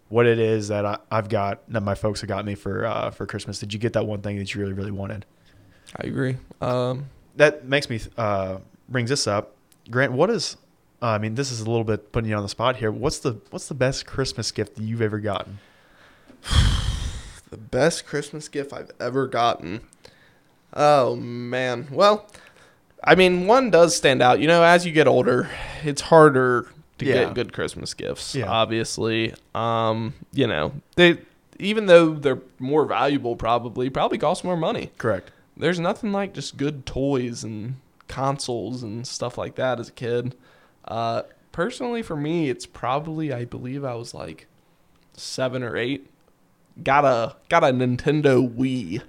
[0.08, 3.10] what it is that I, I've got that my folks have got me for uh,
[3.10, 3.58] for Christmas.
[3.58, 5.24] Did you get that one thing that you really really wanted?
[5.96, 6.36] I agree.
[6.60, 9.54] Um, That makes me uh, brings this up.
[9.90, 10.56] Grant, what is
[11.02, 12.90] I mean, this is a little bit putting you on the spot here.
[12.90, 15.58] What's the what's the best Christmas gift that you've ever gotten?
[17.48, 19.82] The best Christmas gift I've ever gotten.
[20.74, 21.86] Oh man.
[21.92, 22.26] Well,
[23.06, 24.40] I mean, one does stand out.
[24.40, 25.48] You know, as you get older,
[25.84, 26.66] it's harder
[26.98, 27.24] to Yeah.
[27.26, 28.34] get good Christmas gifts.
[28.34, 28.48] Yeah.
[28.50, 31.18] Obviously, um, you know, they
[31.58, 34.90] even though they're more valuable, probably probably cost more money.
[34.98, 35.30] Correct.
[35.56, 37.76] There's nothing like just good toys and
[38.08, 40.34] consoles and stuff like that as a kid.
[40.86, 44.46] Uh, personally, for me, it's probably I believe I was like
[45.14, 46.10] seven or eight.
[46.82, 49.00] Got a got a Nintendo Wii.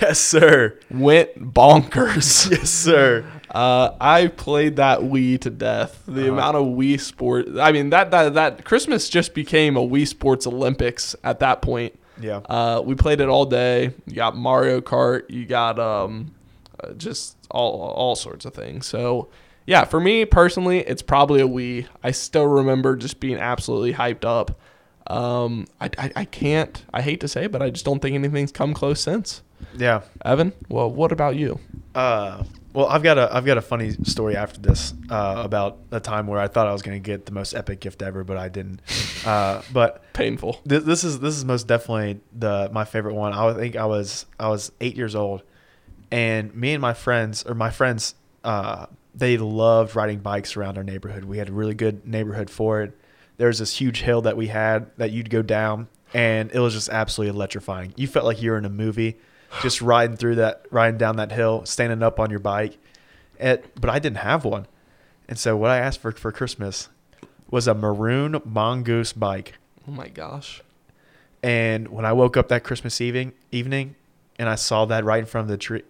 [0.00, 0.78] Yes, sir.
[0.90, 2.50] Went bonkers.
[2.50, 3.24] Yes, sir.
[3.50, 6.02] Uh, I played that Wii to death.
[6.06, 6.32] The Uh-huh.
[6.32, 7.46] amount of Wii sport.
[7.60, 11.98] I mean that that that Christmas just became a Wii Sports Olympics at that point.
[12.20, 12.38] Yeah.
[12.48, 13.92] Uh, we played it all day.
[14.06, 15.30] You got Mario Kart.
[15.30, 16.34] You got um,
[16.82, 18.84] uh, just all all sorts of things.
[18.86, 19.28] So
[19.66, 21.86] yeah, for me personally, it's probably a Wii.
[22.02, 24.58] I still remember just being absolutely hyped up.
[25.06, 26.84] Um, I, I I can't.
[26.92, 29.42] I hate to say, it, but I just don't think anything's come close since.
[29.76, 30.02] Yeah.
[30.24, 31.58] Evan, well, what about you?
[31.94, 32.44] Uh,
[32.74, 36.26] well, I've got a I've got a funny story after this uh, about a time
[36.26, 38.48] where I thought I was going to get the most epic gift ever, but I
[38.48, 38.80] didn't.
[39.26, 40.60] Uh, but Painful.
[40.64, 43.32] This, this is this is most definitely the my favorite one.
[43.32, 45.42] I think I was I was eight years old,
[46.10, 50.84] and me and my friends or my friends, uh, they loved riding bikes around our
[50.84, 51.24] neighborhood.
[51.24, 52.96] We had a really good neighborhood for it.
[53.38, 56.74] There was this huge hill that we had that you'd go down, and it was
[56.74, 57.94] just absolutely electrifying.
[57.96, 59.18] You felt like you were in a movie,
[59.62, 62.78] just riding through that, riding down that hill, standing up on your bike.
[63.38, 64.66] It, but I didn't have one,
[65.28, 66.88] and so what I asked for for Christmas
[67.50, 69.54] was a maroon mongoose bike.
[69.86, 70.62] Oh my gosh.
[71.42, 73.94] And when I woke up that Christmas evening, evening,
[74.38, 75.82] and I saw that right in front of the tree,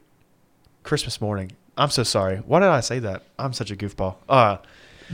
[0.83, 1.53] Christmas morning.
[1.77, 2.37] I'm so sorry.
[2.39, 3.23] Why did I say that?
[3.39, 4.17] I'm such a goofball.
[4.29, 4.59] Uh,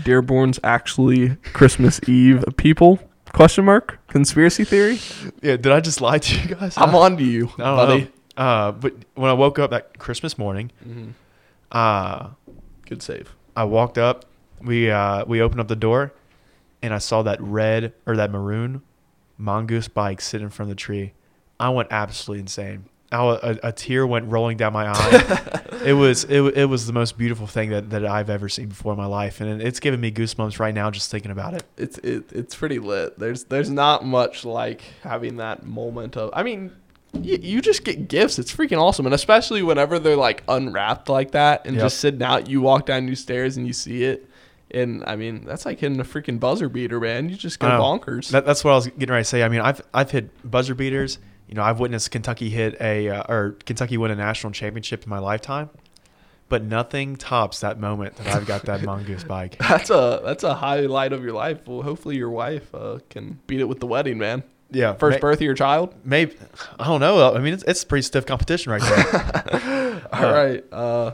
[0.03, 2.99] Dearborn's actually Christmas Eve people?
[3.33, 3.99] Question mark?
[4.09, 4.99] Conspiracy theory?
[5.41, 5.57] yeah.
[5.57, 6.77] Did I just lie to you guys?
[6.77, 8.01] I'm on to you, I don't buddy.
[8.03, 8.09] know.
[8.37, 11.13] Uh, but when I woke up that Christmas morning, Mhm.
[11.73, 12.29] uh,
[12.87, 13.35] Good save.
[13.57, 14.25] I walked up.
[14.61, 16.13] We uh, we opened up the door,
[16.83, 18.83] and I saw that red or that maroon
[19.39, 21.13] mongoose bike sitting in front of the tree.
[21.59, 22.85] I went absolutely insane.
[23.13, 25.41] I, a, a tear went rolling down my eye.
[25.85, 28.93] it was it, it was the most beautiful thing that, that I've ever seen before
[28.93, 31.65] in my life, and it's giving me goosebumps right now just thinking about it.
[31.79, 33.19] It's it, it's pretty lit.
[33.19, 36.31] There's there's not much like having that moment of.
[36.33, 36.73] I mean,
[37.23, 38.39] you, you just get gifts.
[38.39, 41.85] It's freaking awesome, and especially whenever they're like unwrapped like that and Yep.
[41.85, 42.49] just sitting out.
[42.49, 44.29] You walk down new stairs and you see it,
[44.71, 47.29] and I mean that's like hitting a freaking buzzer beater, man.
[47.29, 48.31] You just go bonkers.
[48.31, 49.43] That, that's what I was getting ready to say.
[49.43, 51.19] I mean, I've I've hit buzzer beaters.
[51.49, 55.11] You know, I've witnessed Kentucky hit a uh, or Kentucky win a national championship in
[55.11, 55.69] my lifetime,
[56.49, 59.57] but nothing tops that moment that I've got that mongoose bike.
[59.59, 61.67] that's a that's a highlight of your life.
[61.69, 64.43] Well, hopefully your wife uh, can beat it with the wedding, man.
[64.71, 65.95] Yeah, First may- birth of your child.
[66.05, 66.35] Maybe
[66.79, 67.35] I don't know.
[67.35, 70.09] I mean, it's it's pretty stiff competition right there.
[70.13, 70.65] All right.
[70.73, 71.13] Uh,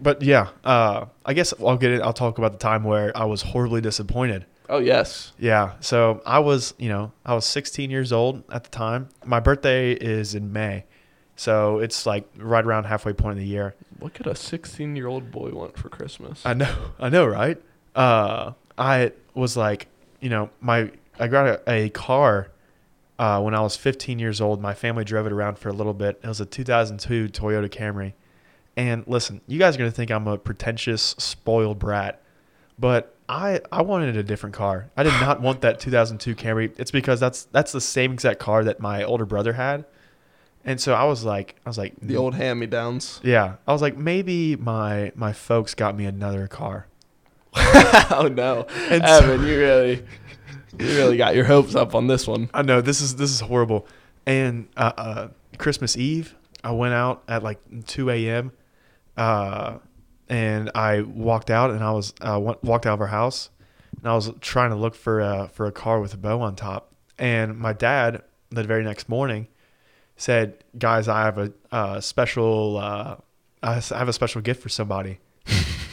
[0.00, 2.00] but yeah, uh, I guess I'll get it.
[2.02, 4.46] I'll talk about the time where I was horribly disappointed.
[4.68, 5.32] oh yes.
[5.38, 9.08] Yeah, so I was, you know, I was 16 years old at the time.
[9.24, 10.84] My birthday is in May,
[11.36, 13.74] so it's like right around halfway point of the year.
[13.98, 16.40] What could a 16 year old boy want for Christmas?
[16.46, 17.60] I know, I know, right?
[17.96, 19.88] Uh, I was like,
[20.20, 22.48] you know, my I got a, a car
[23.18, 24.60] uh, when I was 15 years old.
[24.60, 26.20] My family drove it around for a little bit.
[26.22, 28.12] It was a 2002 Toyota Camry.
[28.76, 32.20] And listen, you guys are gonna think I'm a pretentious, spoiled brat,
[32.78, 34.90] but I I wanted a different car.
[34.96, 36.72] I did not want that 2002 Camry.
[36.78, 39.84] It's because that's that's the same exact car that my older brother had.
[40.64, 43.20] And so I was like, I was like, the old hand me downs.
[43.22, 43.56] yeah.
[43.68, 46.86] I was like, maybe my my folks got me another car.
[47.56, 50.04] oh no, And so- Evan, you really,
[50.78, 52.50] you really got your hopes up on this one.
[52.52, 53.86] I know this is this is horrible.
[54.26, 58.52] And uh, uh, Christmas Eve, I went out at like 2 a.m.
[59.16, 59.78] Uh,
[60.28, 63.50] and I walked out and I was uh, walked out of our house
[63.98, 66.56] and I was trying to look for a, for a car with a bow on
[66.56, 66.92] top.
[67.18, 69.48] And my dad, the very next morning,
[70.16, 73.16] said, "Guys, I have a uh, special uh,
[73.62, 75.20] I have a special gift for somebody."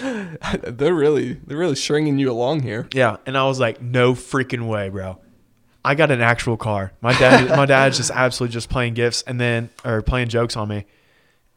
[0.00, 2.88] they're really, they're really stringing you along here.
[2.92, 5.18] Yeah, and I was like, no freaking way, bro.
[5.84, 6.92] I got an actual car.
[7.00, 10.68] My dad, my dad's just absolutely just playing gifts and then or playing jokes on
[10.68, 10.86] me.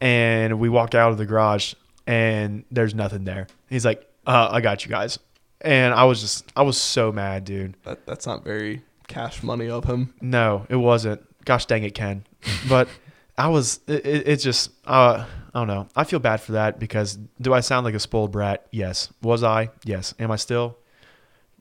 [0.00, 1.74] And we walk out of the garage
[2.06, 3.46] and there's nothing there.
[3.68, 5.18] He's like, uh, I got you guys.
[5.60, 7.76] And I was just, I was so mad, dude.
[7.84, 10.14] That, that's not very cash money of him.
[10.20, 11.22] No, it wasn't.
[11.44, 12.24] Gosh dang it, Ken.
[12.68, 12.88] But
[13.36, 15.88] I was, it, it, it just, uh, I don't know.
[15.94, 18.66] I feel bad for that because do I sound like a spoiled brat?
[18.70, 19.10] Yes.
[19.22, 19.70] Was I?
[19.84, 20.14] Yes.
[20.18, 20.78] Am I still?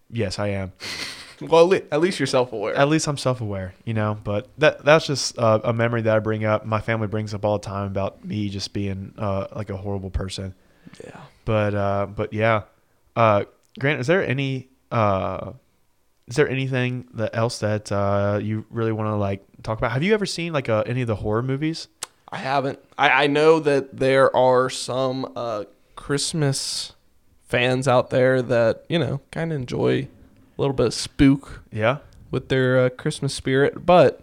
[0.09, 0.73] Yes, I am.
[1.41, 2.75] Well, at least you're self-aware.
[2.75, 4.15] At least I'm self-aware, you know.
[4.23, 6.67] But that that's just uh, a memory that I bring up.
[6.67, 10.11] My family brings up all the time about me just being uh, like a horrible
[10.11, 10.53] person.
[11.03, 11.19] yeah.
[11.45, 12.65] But uh, but yeah,
[13.15, 13.45] uh,
[13.79, 15.53] Grant, is there any uh,
[16.27, 19.93] is there anything that else that uh, you really want to like talk about?
[19.93, 21.87] Have you ever seen like uh, any of the horror movies?
[22.31, 22.79] I haven't.
[22.97, 25.65] I, I know that there are some uh,
[25.95, 26.93] Christmas
[27.47, 30.07] fans out there that you know kind of enjoy
[30.57, 31.97] a little bit of spook Yeah.
[32.29, 34.21] with their uh, Christmas spirit, but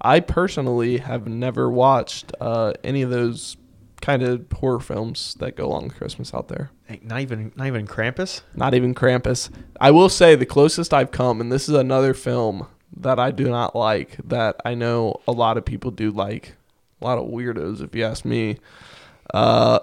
[0.00, 3.56] I personally have never watched uh, any of those
[4.00, 6.70] kind of horror films that go along with Christmas out there.
[7.02, 8.42] Not even not even Krampus.
[8.54, 9.50] Not even Krampus.
[9.80, 13.48] I will say the closest I've come, and this is another film that I do
[13.48, 16.54] not like that I know a lot of people do like.
[17.04, 18.56] A lot of weirdos, if you ask me.
[19.34, 19.80] Uh,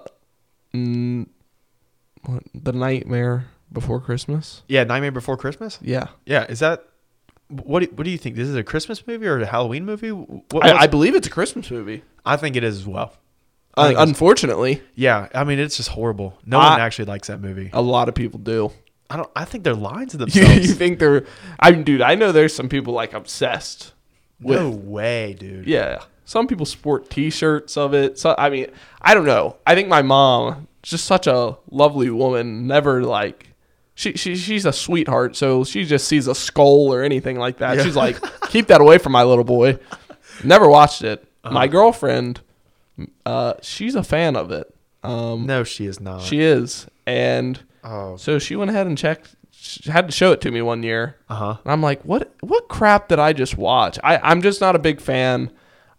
[0.72, 4.62] what, the Nightmare Before Christmas.
[4.66, 5.78] Yeah, Nightmare Before Christmas.
[5.80, 6.84] Yeah, Yeah, is that
[7.48, 7.80] what?
[7.80, 8.34] Do, what do you think?
[8.34, 10.10] This is a Christmas movie or a Halloween movie?
[10.10, 12.02] What, I, I believe it's a Christmas movie.
[12.26, 13.12] I think it is as well.
[13.76, 16.36] I Uh, unfortunately, Yeah, I mean it's just horrible.
[16.44, 17.70] No I- one actually likes that movie.
[17.72, 18.72] a lot of people do.
[19.10, 19.30] I don't.
[19.36, 20.66] I think they're lying to themselves.
[20.66, 21.24] you think they're?
[21.60, 23.92] I mean, dude, I know there's some people like obsessed
[24.40, 24.58] with.
[24.58, 25.66] no way, dude.
[25.66, 28.18] Yeah, some people sport T-shirts of it.
[28.18, 28.66] So I mean,
[29.00, 29.56] I don't know.
[29.66, 33.48] I think my mom, just such a lovely woman, never like.
[33.94, 37.76] She, she she's a sweetheart, so she just sees a skull or anything like that.
[37.76, 37.82] Yeah.
[37.84, 39.78] She's like, keep that away from my little boy.
[40.42, 41.22] Never watched it.
[41.44, 41.52] Uh-huh.
[41.52, 42.40] My girlfriend,
[43.26, 44.72] uh, she's a fan of it.
[45.02, 46.22] Um, No, she is not.
[46.22, 48.16] she is, and Oh.
[48.16, 49.34] so she went ahead and checked.
[49.50, 51.56] She had to show it to me one year, Uh huh.
[51.64, 53.98] and I'm like, what what crap did I just watch?
[54.02, 55.50] I I'm just not a big fan.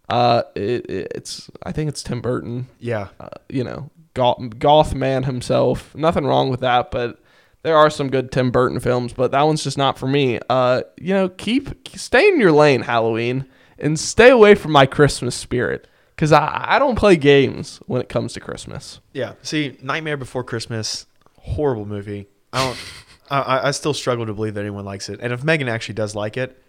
[0.08, 2.68] Uh, it, it's I think it's Tim Burton.
[2.78, 3.08] Yeah.
[3.18, 5.94] Uh, you know, goth, goth man himself.
[5.94, 7.20] Nothing wrong with that, but
[7.62, 10.38] there are some good Tim Burton films, but that one's just not for me.
[10.50, 13.46] Uh, you know, keep stay in your lane, Halloween,
[13.78, 15.88] and stay away from my Christmas spirit.
[16.16, 19.00] Cause I, I don't play games when it comes to Christmas.
[19.14, 19.32] Yeah.
[19.42, 21.06] See, Nightmare Before Christmas,
[21.38, 22.28] horrible movie.
[22.52, 22.78] I don't.
[23.30, 25.18] I- I, I still struggle to believe that anyone likes it.
[25.22, 26.62] And if Megan actually does like it,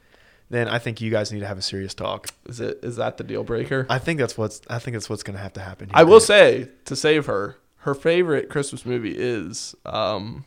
[0.50, 2.28] then I think you guys need to have a serious talk.
[2.48, 3.86] Is it is that the deal breaker?
[3.90, 4.62] I think that's what's.
[4.70, 5.90] I think that's what's going to have to happen.
[5.94, 6.08] I here.
[6.08, 10.46] will say to save her, her favorite Christmas movie is um,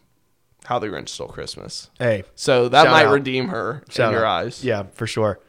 [0.65, 1.91] How the Grinch Stole Christmas.
[1.99, 3.13] Hey, So that might out.
[3.13, 4.45] redeem her Shout in your out.
[4.47, 4.65] eyes.
[4.65, 5.41] Yeah, for sure.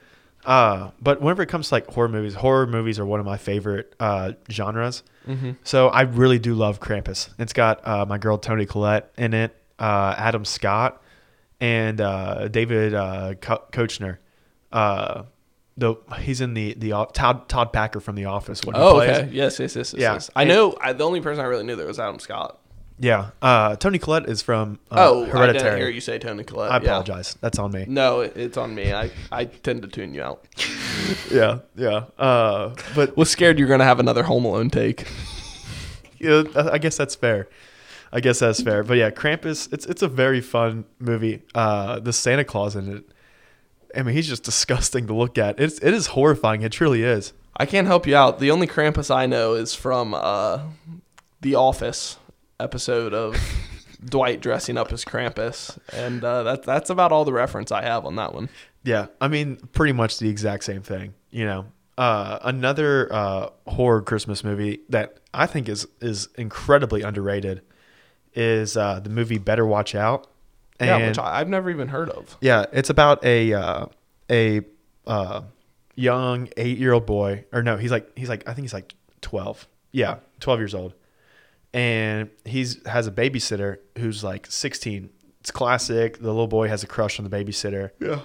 [0.46, 3.38] Uh, but whenever it comes to like horror movies, horror movies are one of my
[3.38, 5.04] favorite uh, genres.
[5.28, 5.52] Mm-hmm.
[5.64, 7.30] So I really do love Krampus.
[7.38, 11.04] It's got uh, my girl Toni Collette in it, uh, Adam Scott,
[11.60, 14.18] and uh, David uh, Co- Koechner.
[14.72, 15.24] Uh,
[15.78, 18.62] the he's in the the Todd Todd Packer from The Office.
[18.66, 19.18] When he Oh, plays.
[19.18, 19.30] okay.
[19.32, 20.02] Yes, yes, yes, yes.
[20.02, 20.14] Yeah.
[20.14, 20.30] yes.
[20.36, 20.76] I know.
[20.82, 22.60] I, the only person I really knew there was Adam Scott.
[23.02, 23.30] Yeah.
[23.42, 25.54] Uh, Toni Collette is from uh, oh, I Hereditary.
[25.54, 26.72] didn't hear you say Toni Collette.
[26.72, 26.82] I Yeah.
[26.82, 27.38] apologize.
[27.40, 27.86] That's on me.
[27.88, 28.92] No, it's on me.
[28.94, 30.46] I, I tend to tune you out.
[31.32, 32.04] Yeah, yeah.
[32.20, 35.08] Uh, but Was scared you're gonna have another Home Alone take.
[36.20, 37.48] yeah, I guess that's fair.
[38.12, 38.84] I guess that's fair.
[38.84, 41.42] But yeah, Krampus, it's it's a very fun movie.
[41.56, 43.04] Uh, the Santa Claus in it.
[43.96, 45.60] I mean, he's just disgusting to look at.
[45.60, 46.62] It's it is horrifying.
[46.62, 47.34] It truly is.
[47.58, 48.40] I can't help you out.
[48.40, 50.62] The only Krampus I know is from uh,
[51.42, 52.18] the Office
[52.60, 53.36] episode of
[54.06, 58.06] Dwight dressing up as Krampus, and uh, that's that's about all the reference I have
[58.06, 58.50] on that one.
[58.84, 61.14] Yeah, I mean, pretty much the exact same thing.
[61.32, 61.66] You know,
[61.98, 67.62] uh, another uh, horror Christmas movie that I think is is incredibly underrated
[68.34, 70.29] is uh, the movie Better Watch Out.
[70.88, 72.38] Yeah, which I, I've never even heard of.
[72.42, 73.86] Yeah, it's about a uh,
[74.30, 74.62] a
[75.08, 75.42] uh,
[75.96, 78.96] young eight year old boy, or no, he's like he's like I think he's like
[79.22, 79.68] twelve.
[79.92, 80.94] Yeah, twelve years old,
[81.74, 85.10] and he's has a babysitter who's like sixteen.
[85.42, 86.18] It's classic.
[86.20, 87.92] The little boy has a crush on the babysitter.
[88.00, 88.20] Yeah.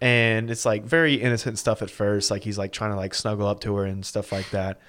[0.00, 2.30] and it's like very innocent stuff at first.
[2.30, 4.80] Like he's like trying to like snuggle up to her and stuff like that.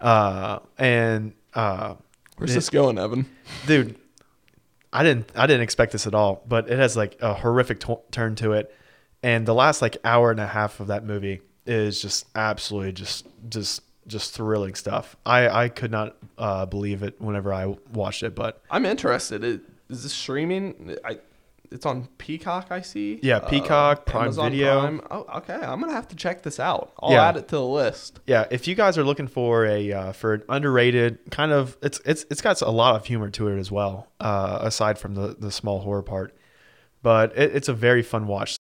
[0.00, 1.94] Uh, and uh,
[2.36, 3.26] Where's it- this going, Evan?
[3.66, 3.96] dude
[4.92, 7.94] i didn't i didn't expect this at all but it has like a horrific t-
[8.10, 8.74] turn to it
[9.22, 13.26] and the last like hour and a half of that movie is just absolutely just
[13.48, 18.34] just just thrilling stuff i i could not uh believe it whenever i watched it
[18.34, 19.44] but I'm interested.
[19.44, 20.96] It, is this streaming?
[21.04, 21.18] I,
[21.72, 22.68] it's on Peacock.
[22.70, 23.18] I see.
[23.22, 25.00] Yeah, Peacock, Prime Video.
[25.10, 25.54] Oh, okay.
[25.54, 26.92] I'm gonna have to check this out.
[27.00, 27.28] I'll Yeah.
[27.28, 28.20] add it to the list.
[28.26, 32.00] yeah if you guys are looking for a uh, for an underrated kind of it's
[32.04, 35.36] it's it's got a lot of humor to it as well uh aside from the
[35.38, 36.36] the small horror part
[37.02, 38.56] but it, it's a very fun watch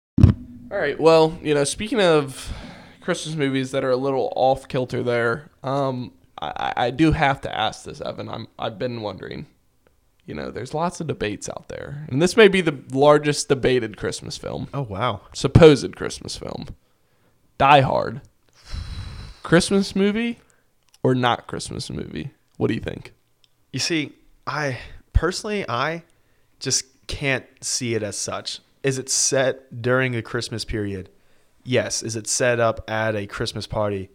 [0.71, 0.99] All right.
[0.99, 2.53] Well, you know, speaking of
[3.01, 7.41] Christmas movies that are a little off kilter, there, um, I, I I do have
[7.41, 8.29] to ask this, Evan.
[8.29, 9.47] I'm I've been wondering.
[10.29, 13.97] You know, there's lots of debates out there, and this may be the largest debated
[13.97, 15.21] Christmas film, Oh wow.
[15.33, 16.67] supposed Christmas film.
[17.57, 18.21] Die Hard,
[19.41, 20.37] Christmas movie,
[21.01, 22.29] or not Christmas movie?
[22.57, 23.13] What do you think?
[23.73, 24.11] You see,
[24.45, 24.77] I
[25.13, 26.03] personally I
[26.59, 28.59] just can't see it as such.
[28.83, 31.09] Is it set during a Christmas period?
[31.63, 32.03] Yes.
[32.03, 34.11] Is it set up at a Christmas party?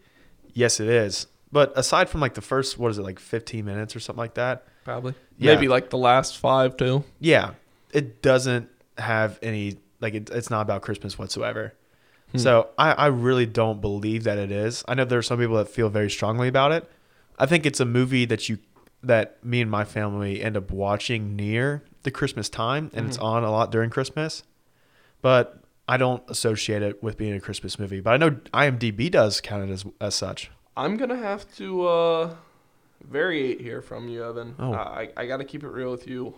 [0.53, 1.27] Yes, it is.
[1.51, 4.35] But aside from like the first, what is it, like 15 minutes or something like
[4.35, 4.69] that?
[4.85, 5.15] Probably.
[5.39, 5.55] Yeah.
[5.55, 7.05] Maybe like the last five too.
[7.21, 7.53] Yeah,
[7.93, 8.69] it doesn't
[8.99, 11.75] have any like it, it's not about Christmas whatsoever.
[12.37, 14.83] So I, I really don't believe that it is.
[14.89, 16.91] I know there are some people that feel very strongly about it.
[17.39, 18.59] I think it's a movie that you
[19.05, 23.45] that me and my family end up watching near the Christmas time, and it's on
[23.45, 24.43] a lot during Christmas.
[25.23, 28.01] But I don't associate it with being a Christmas movie.
[28.01, 30.51] But I know IMDb does count it as as such.
[30.77, 32.35] I'm gonna have to uh,
[33.11, 34.55] variate here from you, Evan.
[34.59, 34.73] Oh.
[34.73, 36.35] I I got to keep it real with you.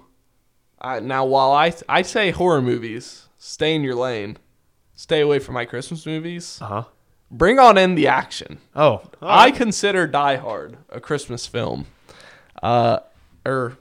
[0.80, 4.38] I, now, while I I say horror movies, stay in your lane.
[4.94, 6.58] Stay away from my Christmas movies.
[6.60, 6.84] Uh huh.
[7.30, 8.58] Bring on in the action.
[8.74, 11.86] Oh, I consider Die Hard a Christmas film.
[12.62, 13.00] Uh,
[13.44, 13.76] or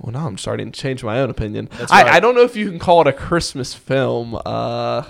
[0.00, 1.68] well, now I'm starting to change my own opinion.
[1.78, 2.16] That's I.
[2.16, 4.34] I don't know if you can call it a Christmas film.
[4.34, 5.04] Uh,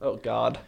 [0.00, 0.58] oh God.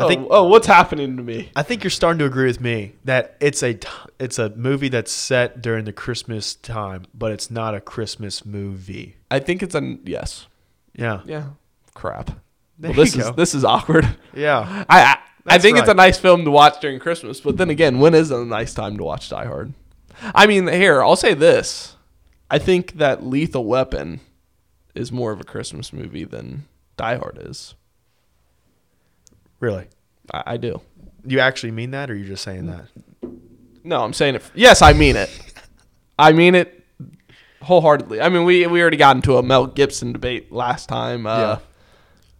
[0.00, 1.50] I oh, think- oh, what's happening to me?
[1.54, 3.88] I think you're starting to agree with me that it's a t-
[4.18, 9.16] it's a movie that's set during the Christmas time, but it's not a Christmas movie.
[9.30, 10.46] I think it's a yes.
[10.94, 11.44] Yeah, Yeah.
[11.94, 12.30] Crap.
[12.80, 13.34] Well, this you is go.
[13.34, 14.08] this is awkward.
[14.34, 14.84] yeah.
[14.88, 17.98] I I, I think it's a nice film to watch during Christmas, but then again,
[17.98, 19.74] when is a nice time to watch Die Hard?
[20.34, 21.96] I mean, here I'll say this:
[22.50, 24.20] I think that Lethal Weapon
[24.94, 26.64] is more of a Christmas movie than
[26.96, 27.74] Die Hard is.
[29.60, 29.86] Really?
[30.32, 30.80] I, I do.
[31.24, 32.86] You actually mean that, or you're just saying that?
[33.84, 34.42] No, I'm saying it.
[34.54, 35.30] Yes, I mean it.
[36.18, 36.84] I mean it
[37.62, 38.20] wholeheartedly.
[38.20, 41.26] I mean, we we already got into a Mel Gibson debate last time.
[41.26, 41.58] Uh, Yeah.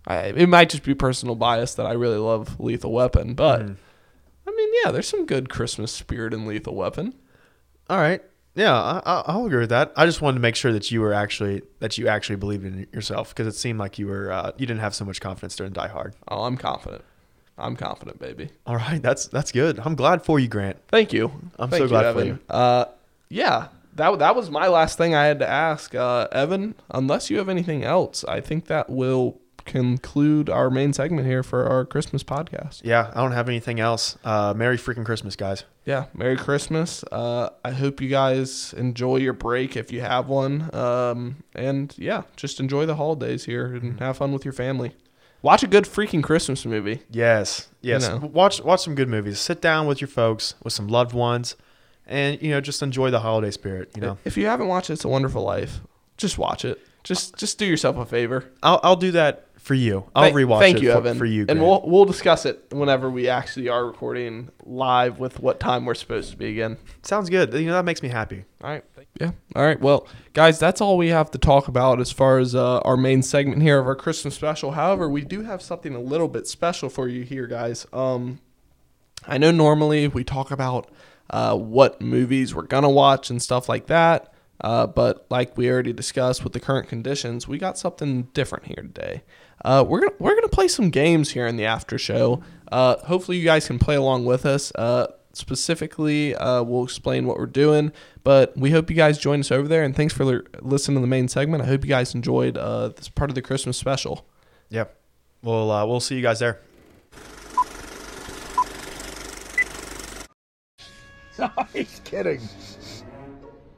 [0.06, 3.74] I, it might just be personal bias that I really love Lethal Weapon, but Mm-hmm.
[4.48, 7.14] I mean, yeah, there's some good Christmas spirit in Lethal Weapon.
[7.88, 8.20] All right.
[8.56, 9.92] Yeah, I, I- I'll agree with that.
[9.96, 12.86] I just wanted to make sure that you were actually that you actually believed in
[12.92, 15.72] yourself because it seemed like you were uh, you didn't have so much confidence during
[15.72, 16.16] Die Hard.
[16.28, 17.04] Oh, I'm confident.
[17.60, 18.50] I'm confident, baby.
[18.66, 19.78] All right, that's that's good.
[19.80, 20.76] I'm glad for you, Grant.
[20.88, 21.30] Thank you.
[21.58, 22.38] I'm Thank so glad for you.
[22.48, 22.86] Uh,
[23.28, 26.74] yeah, that that was my last thing I had to ask, uh, Evan.
[26.90, 31.66] Unless you have anything else, I think that will conclude our main segment here for
[31.68, 32.80] our Christmas podcast.
[32.82, 34.16] Yeah, I don't have anything else.
[34.24, 35.64] Uh, Merry freaking Christmas, guys.
[35.84, 37.04] Yeah, Merry Christmas.
[37.12, 40.74] Uh, I hope you guys enjoy your break if you have one.
[40.74, 43.98] Um, and yeah, just enjoy the holidays here and Mm-hmm.
[44.04, 44.92] have fun with your family.
[45.42, 47.02] Watch a good freaking Christmas movie.
[47.10, 48.08] Yes, yes.
[48.08, 48.18] know.
[48.32, 49.38] Watch watch some good movies.
[49.38, 51.56] Sit down with your folks, with some loved ones,
[52.06, 53.90] and you know just enjoy the holiday spirit.
[53.94, 55.80] You know, If you haven't watched It's a Wonderful Life,
[56.16, 56.78] just watch it.
[57.04, 58.44] Just just do yourself a favor.
[58.62, 60.04] I'll I'll do that for you.
[60.14, 61.18] I'll Thank- rewatch Thank it you, for, Evan.
[61.18, 61.46] for you.
[61.48, 65.94] and we'll we'll discuss it whenever we actually are recording live with what time we're
[65.94, 66.76] supposed to be again.
[67.02, 67.54] Sounds good.
[67.54, 68.44] You know that makes me happy.
[68.62, 68.84] All right.
[69.20, 69.32] Yeah.
[69.54, 69.78] All right.
[69.78, 73.22] Well, guys, that's all we have to talk about as far as uh, our main
[73.22, 74.70] segment here of our Christmas special.
[74.70, 77.86] However, we do have something a little bit special for you here, guys.
[77.92, 78.40] Um,
[79.26, 80.90] I know normally we talk about
[81.28, 85.92] uh, what movies we're gonna watch and stuff like that, uh, but like we already
[85.92, 89.22] discussed with the current conditions, we got something different here today.
[89.62, 92.42] Uh, we're gonna we're gonna play some games here in the after show.
[92.72, 94.72] Uh, hopefully, you guys can play along with us.
[95.40, 99.66] Specifically, uh, we'll explain what we're doing, but we hope you guys join us over
[99.66, 99.82] there.
[99.82, 101.62] And thanks for li- listening to the main segment.
[101.62, 104.26] I hope you guys enjoyed uh, this part of the Christmas special.
[104.68, 104.94] Yep.
[105.42, 106.60] Well, uh, we'll see you guys there.
[111.72, 112.40] He's kidding.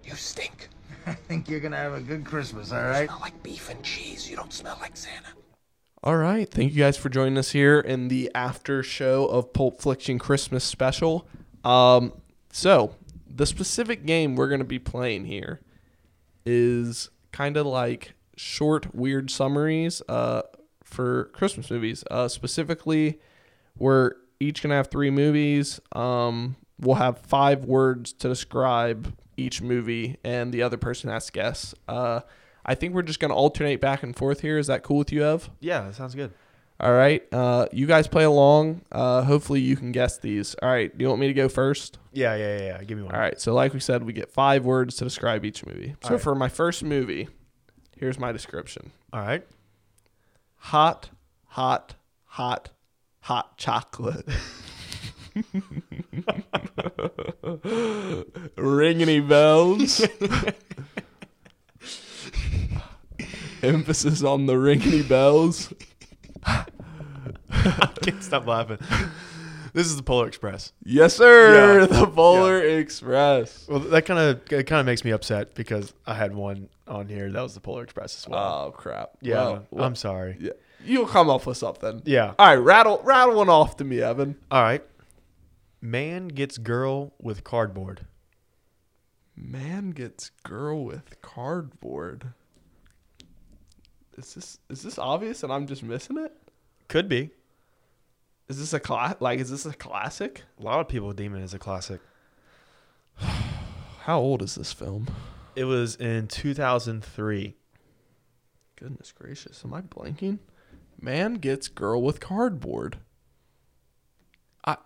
[0.02, 0.68] You stink.
[1.06, 3.08] I think you're gonna have a good Christmas, all right?
[3.08, 4.28] Smell like beef and cheese.
[4.28, 5.28] You don't smell like Santa.
[6.02, 6.50] All right.
[6.50, 10.64] Thank you guys for joining us here in the after show of Pulp Fiction Christmas
[10.64, 11.28] special.
[11.64, 12.12] Um,
[12.52, 12.94] so,
[13.26, 15.60] the specific game we're going to be playing here
[16.44, 20.42] is kind of like short, weird summaries uh,
[20.82, 22.04] for Christmas movies.
[22.10, 23.20] Uh, specifically,
[23.78, 25.80] we're each going to have three movies.
[25.92, 31.32] Um, we'll have five words to describe each movie, and the other person has to
[31.32, 31.74] guess.
[31.88, 32.20] Uh,
[32.64, 34.58] I think we're just going to alternate back and forth here.
[34.58, 35.50] Is that cool with you, Ev?
[35.60, 36.32] Yeah, that sounds good.
[36.82, 37.22] All right.
[37.32, 38.82] Uh, you guys play along.
[38.90, 40.56] Uh, hopefully you can guess these.
[40.56, 40.96] All right.
[40.96, 41.98] Do you want me to go first?
[42.12, 42.64] Yeah, yeah, yeah.
[42.64, 42.82] yeah.
[42.82, 43.14] Give me one.
[43.14, 43.40] All right.
[43.40, 45.94] So like we said, we get five words to describe each movie.
[46.02, 46.20] So right.
[46.20, 47.28] for my first movie,
[47.96, 49.46] here's my description: All right.
[50.56, 51.10] hot,
[51.46, 52.70] hot, hot,
[53.20, 54.26] hot chocolate.
[58.56, 60.04] Ring any bells?
[63.62, 65.72] Emphasis on the ring any bells.
[66.46, 68.78] I can't stop laughing.
[69.74, 70.72] This is the Polar Express.
[70.84, 71.80] Yes, sir.
[71.80, 71.86] Yeah.
[72.00, 73.66] The Polar Express.
[73.68, 77.08] Well, that kind of it kind of makes me upset because I had one on
[77.08, 78.66] here that was the Polar Express as well.
[78.66, 79.12] Oh crap.
[79.20, 80.36] yeah, Well, well, I'm sorry.
[80.40, 80.52] yeah.
[80.84, 82.02] You'll come up with something.
[82.04, 82.34] Yeah.
[82.38, 84.36] All right, rattle rattle one off to me, Evan.
[84.50, 84.84] All right.
[85.80, 88.06] Man gets girl with cardboard.
[89.36, 92.34] Man gets girl with cardboard.
[94.16, 96.32] Is this is this obvious and I'm just missing it?
[96.88, 97.30] Could be.
[98.48, 99.16] Is this a class?
[99.20, 100.42] Like, is this a classic?
[100.60, 102.00] A lot of people deem it as a classic.
[103.16, 105.06] How old is this film?
[105.54, 107.54] It was in 2003.
[108.76, 110.38] Goodness gracious, am I blanking?
[111.00, 112.98] Man gets girl with cardboard.
[114.64, 114.76] I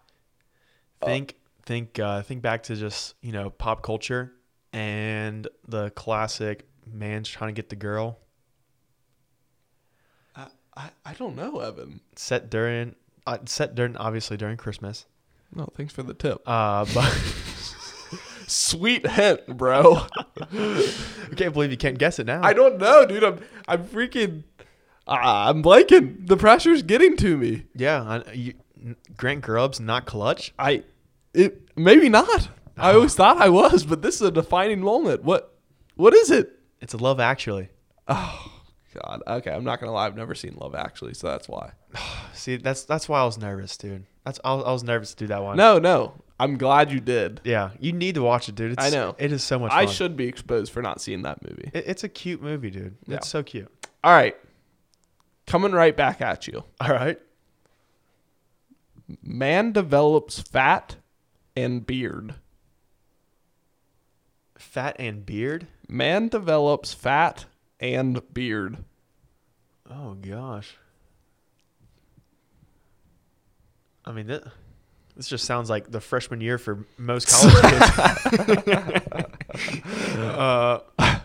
[1.03, 4.33] Think think uh, think back to just you know pop culture
[4.73, 8.19] and the classic man's trying to get the girl
[10.77, 12.01] I, I, don't know, Evan.
[12.17, 12.95] set during
[13.27, 15.07] uh, set during obviously during Christmas.
[15.55, 16.43] No, thanks for the tip.
[16.47, 17.13] Uh, but
[18.47, 20.07] Sweet hint, bro.
[20.41, 22.43] I can't believe you can't guess it now.
[22.45, 23.25] I don't know, dude.
[23.25, 24.45] I'm I'm freaking.
[25.09, 26.27] Ah, I'm blanking.
[26.27, 27.65] The pressure's getting to me.
[27.75, 28.55] Yeah, I, you,
[29.17, 30.55] Grant Grubb's not clutch.
[30.59, 30.85] I
[31.35, 32.49] it maybe not.
[32.77, 35.25] I always thought I was, but this is a defining moment.
[35.25, 35.53] What
[35.97, 36.53] what is it?
[36.81, 37.71] It's a Love Actually.
[39.03, 39.23] God.
[39.27, 40.07] Okay, I'm not gonna lie.
[40.07, 41.73] I've never seen Love Actually, so that's why.
[42.33, 44.07] See, that's that's why I was nervous, dude.
[44.25, 45.57] That's I was, I was nervous to do that one.
[45.57, 46.15] No, no.
[46.39, 47.41] I'm glad you did.
[47.45, 48.73] Yeah, you need to watch it, dude.
[48.73, 49.15] It's, I know.
[49.19, 49.71] it is so much.
[49.71, 49.81] Fun.
[49.81, 51.71] I should be exposed for not seeing that movie.
[51.73, 52.97] It, it's a cute movie, dude.
[53.07, 53.17] Yeah.
[53.17, 53.73] It's so cute.
[54.05, 54.37] All right.
[55.47, 56.65] Coming right back at you.
[56.81, 57.19] All right.
[59.23, 60.97] Man develops fat
[61.57, 62.35] and beard.
[64.59, 65.69] Fat and beard.
[65.89, 67.47] Man develops fat
[67.81, 68.79] and beard.
[69.91, 70.77] Oh gosh.
[74.05, 74.45] I mean, this,
[75.17, 77.55] this just sounds like the freshman year for most college
[78.55, 79.87] kids.
[80.17, 80.79] uh,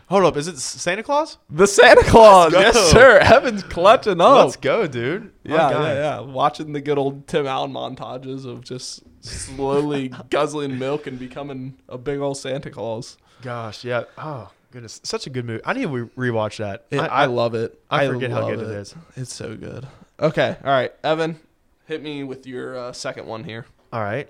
[0.10, 1.38] hold up, is it Santa Claus?
[1.50, 2.54] The Santa Claus.
[2.54, 3.20] Yes, sir.
[3.20, 4.46] Evan's clutching up.
[4.46, 5.32] Let's go, dude.
[5.44, 6.20] Yeah, yeah, yeah.
[6.22, 11.98] Watching the good old Tim Allen montages of just slowly guzzling milk and becoming a
[11.98, 13.18] big old Santa Claus.
[13.44, 14.04] Gosh, yeah.
[14.18, 15.62] Oh goodness, such a good movie.
[15.66, 16.86] I need to re- rewatch that.
[16.98, 17.80] I, love it.
[17.90, 18.96] I forget how love good it is.
[19.16, 19.88] It's so good.
[20.20, 21.40] Okay, all right, Evan,
[21.88, 23.66] hit me with your uh, second one here.
[23.92, 24.30] All right.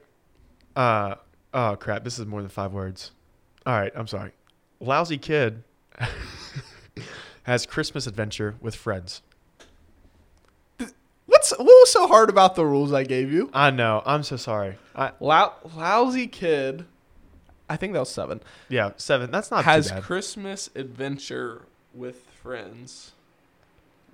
[0.76, 1.16] Uh
[1.54, 3.12] oh crap, this is more than 5 words.
[3.66, 4.32] All right, I'm sorry.
[4.80, 5.64] Lousy kid
[7.44, 9.22] has Christmas adventure with friends.
[11.26, 13.50] What's what was so hard about the rules I gave you?
[13.54, 14.02] I know.
[14.06, 14.78] I'm so sorry.
[14.96, 16.86] I Lou- lousy kid.
[17.72, 18.42] I think that was seven.
[18.68, 19.32] yeah, 7.
[19.32, 19.92] That's not has.
[20.02, 21.64] Christmas adventure
[21.94, 23.14] with friends.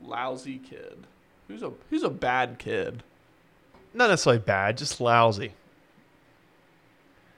[0.02, 1.08] Lousy kid.
[1.48, 3.02] Who's a who's a bad kid?
[3.94, 5.54] not necessarily bad, just lousy.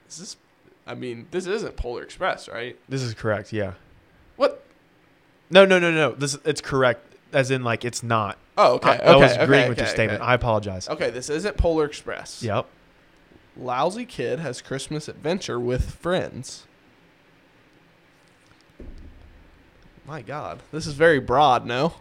[0.08, 0.36] Is this?
[0.86, 2.76] I mean, this isn't Polar Express, right?
[2.88, 3.52] This is correct.
[3.52, 3.74] Yeah.
[4.36, 4.62] What?
[5.48, 6.12] No, no, no, no.
[6.12, 7.00] This it's correct
[7.32, 8.36] as in like it's not.
[8.58, 8.90] Oh, okay.
[8.90, 10.20] I, okay I was okay, agreeing with your statement.
[10.20, 10.30] Okay.
[10.30, 10.88] I apologize.
[10.88, 12.42] okay, this isn't Polar Express.
[12.42, 12.66] Yep.
[13.60, 16.66] Lousy kid has Christmas adventure with friends.
[20.06, 21.66] My God, this is very broad.
[21.66, 21.94] No,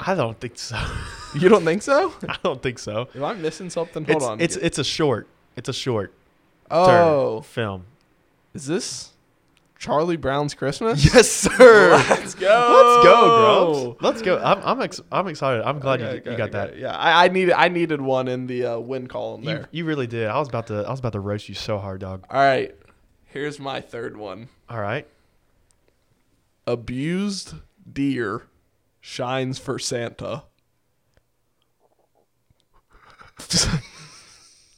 [0.00, 0.80] I don't think so.
[1.34, 2.14] you don't think so?
[2.28, 3.08] I don't think so.
[3.14, 4.04] Am I missing something?
[4.04, 4.40] Hold it's, on.
[4.40, 5.28] It's it's a short.
[5.56, 6.14] It's a short
[6.70, 7.84] oh, film.
[8.54, 9.12] is this
[9.80, 11.02] Charlie Brown's Christmas?
[11.14, 11.90] Yes, sir.
[12.10, 12.46] Let's go.
[12.76, 14.02] Let's go, Grubs.
[14.02, 14.38] Let's go.
[14.38, 15.62] I'm I'm, ex- I'm excited.
[15.66, 16.72] I'm glad Okay, you, okay, you got okay.
[16.72, 16.78] that.
[16.78, 19.68] Yeah, I, I needed I needed one in the uh, win column You, there.
[19.72, 20.28] you really did.
[20.28, 22.26] I was about to I was about to roast you so hard, dog.
[22.30, 22.74] All right,
[23.24, 24.50] here's my third one.
[24.68, 25.08] All right.
[26.66, 27.54] Abused
[27.90, 28.42] deer
[29.00, 30.42] shines for Santa.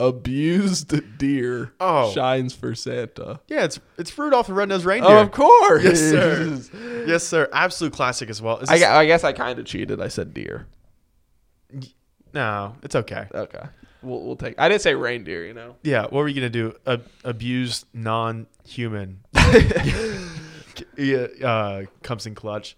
[0.03, 2.11] Abused deer Oh.
[2.13, 3.39] shines for Santa.
[3.47, 5.11] Yeah, it's it's Rudolph the Red-Nosed Reindeer.
[5.11, 5.85] Oh, of course.
[5.85, 7.05] Yes, sir.
[7.07, 7.49] yes, sir.
[7.53, 8.61] Absolute classic as well.
[8.69, 10.01] I, I guess I kind of cheated.
[10.01, 10.67] I said deer.
[12.35, 13.27] no, it's okay.
[13.33, 13.63] Okay,
[14.03, 14.57] we'll we'll take.
[14.59, 15.47] I didn't say reindeer.
[15.47, 15.77] You know.
[15.83, 16.75] Yeah, what were you gonna do?
[16.85, 19.21] A, abused non-human
[20.97, 22.77] yeah, uh, comes in clutch.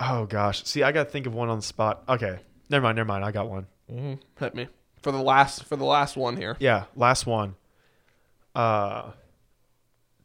[0.00, 2.02] Oh gosh, see, I gotta think of one on the spot.
[2.08, 2.40] Okay,
[2.70, 3.24] never mind, never mind.
[3.24, 3.66] I got one.
[4.40, 4.66] Hit me
[5.02, 6.56] for the last for the last one here.
[6.60, 7.56] Yeah, last one.
[8.54, 9.12] Uh,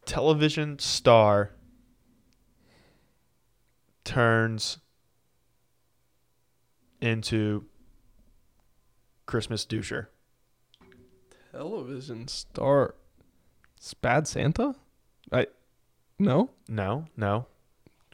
[0.06, 1.52] television star
[4.04, 4.80] turns
[7.02, 7.66] into
[9.26, 10.08] Christmas doucher.
[11.52, 12.96] Television star.
[13.78, 14.76] It's Bad Santa?
[15.32, 15.48] I
[16.20, 17.48] no No, no.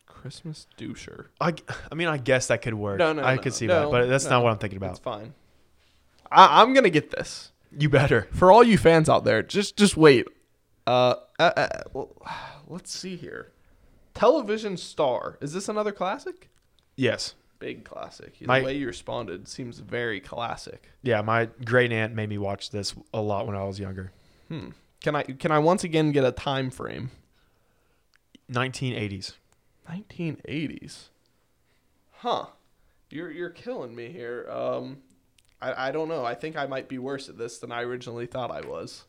[0.06, 1.28] Christmas doucher.
[1.42, 1.54] I,
[1.92, 3.00] I mean, I guess that could work.
[3.00, 4.32] No, no, I no, could see no, that, but that's no.
[4.32, 4.92] not what I'm thinking about.
[4.92, 5.34] It's fine.
[6.34, 8.28] I, I'm gonna get this You better.
[8.32, 9.44] for all you fans out there.
[9.44, 10.28] Just just wait.
[10.86, 12.16] Uh, uh, uh well,
[12.68, 13.52] let's see here.
[14.14, 15.38] Television star.
[15.42, 16.50] Is this another classic?
[16.96, 17.36] Yes.
[17.60, 18.38] Big classic.
[18.40, 20.90] The My- way you responded seems very classic.
[21.02, 24.12] Yeah, my great aunt made me watch this a lot when I was younger.
[24.50, 24.70] Hmm.
[25.02, 27.12] Can I can I once again get a time frame?
[28.52, 29.34] 1980s.
[29.90, 31.10] 1980s.
[32.12, 32.46] Huh.
[33.10, 34.48] You're you're killing me here.
[34.50, 34.98] Um
[35.64, 36.26] I, I don't know.
[36.26, 39.06] I think I might be worse at this than I originally thought I was.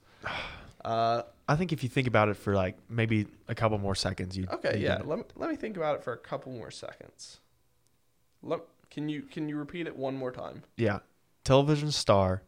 [0.85, 4.35] Uh I think if you think about it for like maybe a couple more seconds,
[4.35, 5.03] you okay, yeah.
[5.05, 7.41] Let me, let me think about it for a couple more seconds.
[8.43, 10.63] Let, can you can you repeat it one more time?
[10.77, 11.01] yeah.
[11.45, 12.43] Television star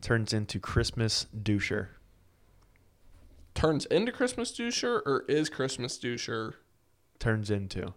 [0.00, 1.88] turns into Christmas doucher.
[3.54, 6.54] Turns into Christmas doucher or is Christmas doucher?
[7.18, 7.92] Turns into.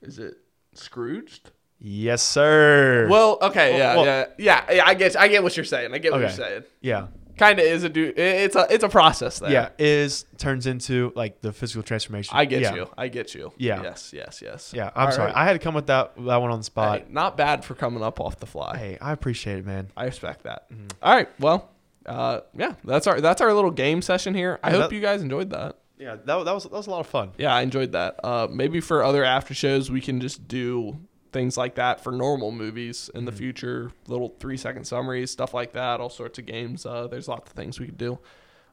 [0.00, 0.38] Is it
[0.72, 1.50] Scrooged?
[1.78, 3.06] Yes, sir.
[3.10, 4.82] Well, okay, yeah, Well- yeah, yeah, yeah.
[4.86, 5.92] I get, I get what you're saying.
[5.94, 6.34] I get what Okay.
[6.34, 6.62] you're saying.
[6.80, 7.06] yeah,
[7.36, 8.14] Kind of is a do.
[8.16, 9.50] It's a, it's a process there.
[9.50, 9.68] yeah.
[9.78, 12.34] Is turns into like the physical transformation.
[12.34, 12.74] I get yeah.
[12.74, 12.88] you.
[12.96, 13.52] I get you.
[13.58, 13.82] Yeah.
[13.82, 14.10] Yes.
[14.14, 14.40] Yes.
[14.40, 14.72] Yes.
[14.74, 15.26] Yeah, I'm All sorry.
[15.26, 15.36] right.
[15.36, 17.00] I had to come with that that one on the spot.
[17.00, 18.78] Hey, not bad for coming up off the fly.
[18.78, 19.90] Hey, I appreciate it, man.
[19.94, 20.70] I respect that.
[20.72, 20.86] Mm-hmm.
[21.02, 21.28] All right.
[21.38, 21.68] Well,
[22.06, 24.58] uh, yeah, that's our that's our little game session here.
[24.62, 25.76] I Yeah, hope that- you guys enjoyed that.
[25.98, 27.32] Yeah, that, that was that was a lot of fun.
[27.36, 28.18] Yeah, I enjoyed that.
[28.24, 30.96] Uh, maybe for other after shows, we can just do
[31.36, 33.38] things like that for normal movies in the Mm-hmm.
[33.38, 33.92] future.
[34.08, 36.00] Little three second summaries, stuff like that.
[36.00, 36.86] All sorts of games.
[36.86, 38.18] Uh, there's lots of things we could do.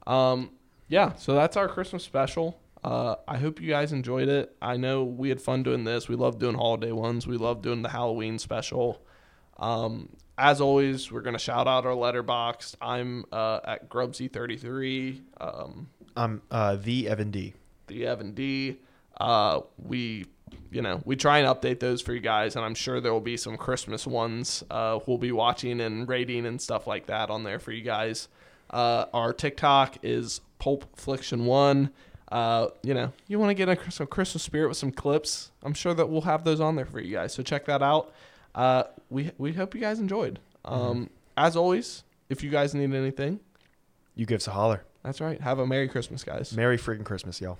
[0.08, 0.52] Um,
[0.88, 2.60] yeah, so that's our Christmas special.
[2.84, 4.56] Uh, I hope you guys enjoyed it.
[4.62, 6.08] I know we had fun doing this.
[6.08, 7.28] We love doing holiday ones.
[7.28, 9.02] We love doing the Halloween special.
[9.58, 12.76] Um, as always, we're gonna shout out our Letterboxd.
[12.82, 15.22] I'm uh, at Grubsy33.
[15.40, 17.54] Um, I'm uh, the Evan D.
[17.88, 18.78] the Evan D.
[19.20, 20.26] Uh, we,
[20.72, 23.20] you know, we try and update those for you guys, and I'm sure there will
[23.22, 27.44] be some Christmas ones uh, we'll be watching and rating and stuff like that on
[27.44, 28.28] there for you guys.
[28.70, 31.92] Uh, our TikTok is Pulp Fliction One.
[32.32, 35.52] Uh, you know, you want to get in some Christmas spirit with some clips.
[35.62, 37.34] I'm sure that we'll have those on there for you guys.
[37.34, 38.12] So check that out.
[38.56, 40.40] Uh, we we hope you guys enjoyed.
[40.66, 43.40] Um, As always, if you guys need anything,
[44.16, 44.84] You give us a holler.
[45.04, 45.40] that's right.
[45.42, 46.56] Have a Merry Christmas, guys.
[46.56, 47.60] Merry freaking Christmas, y'all.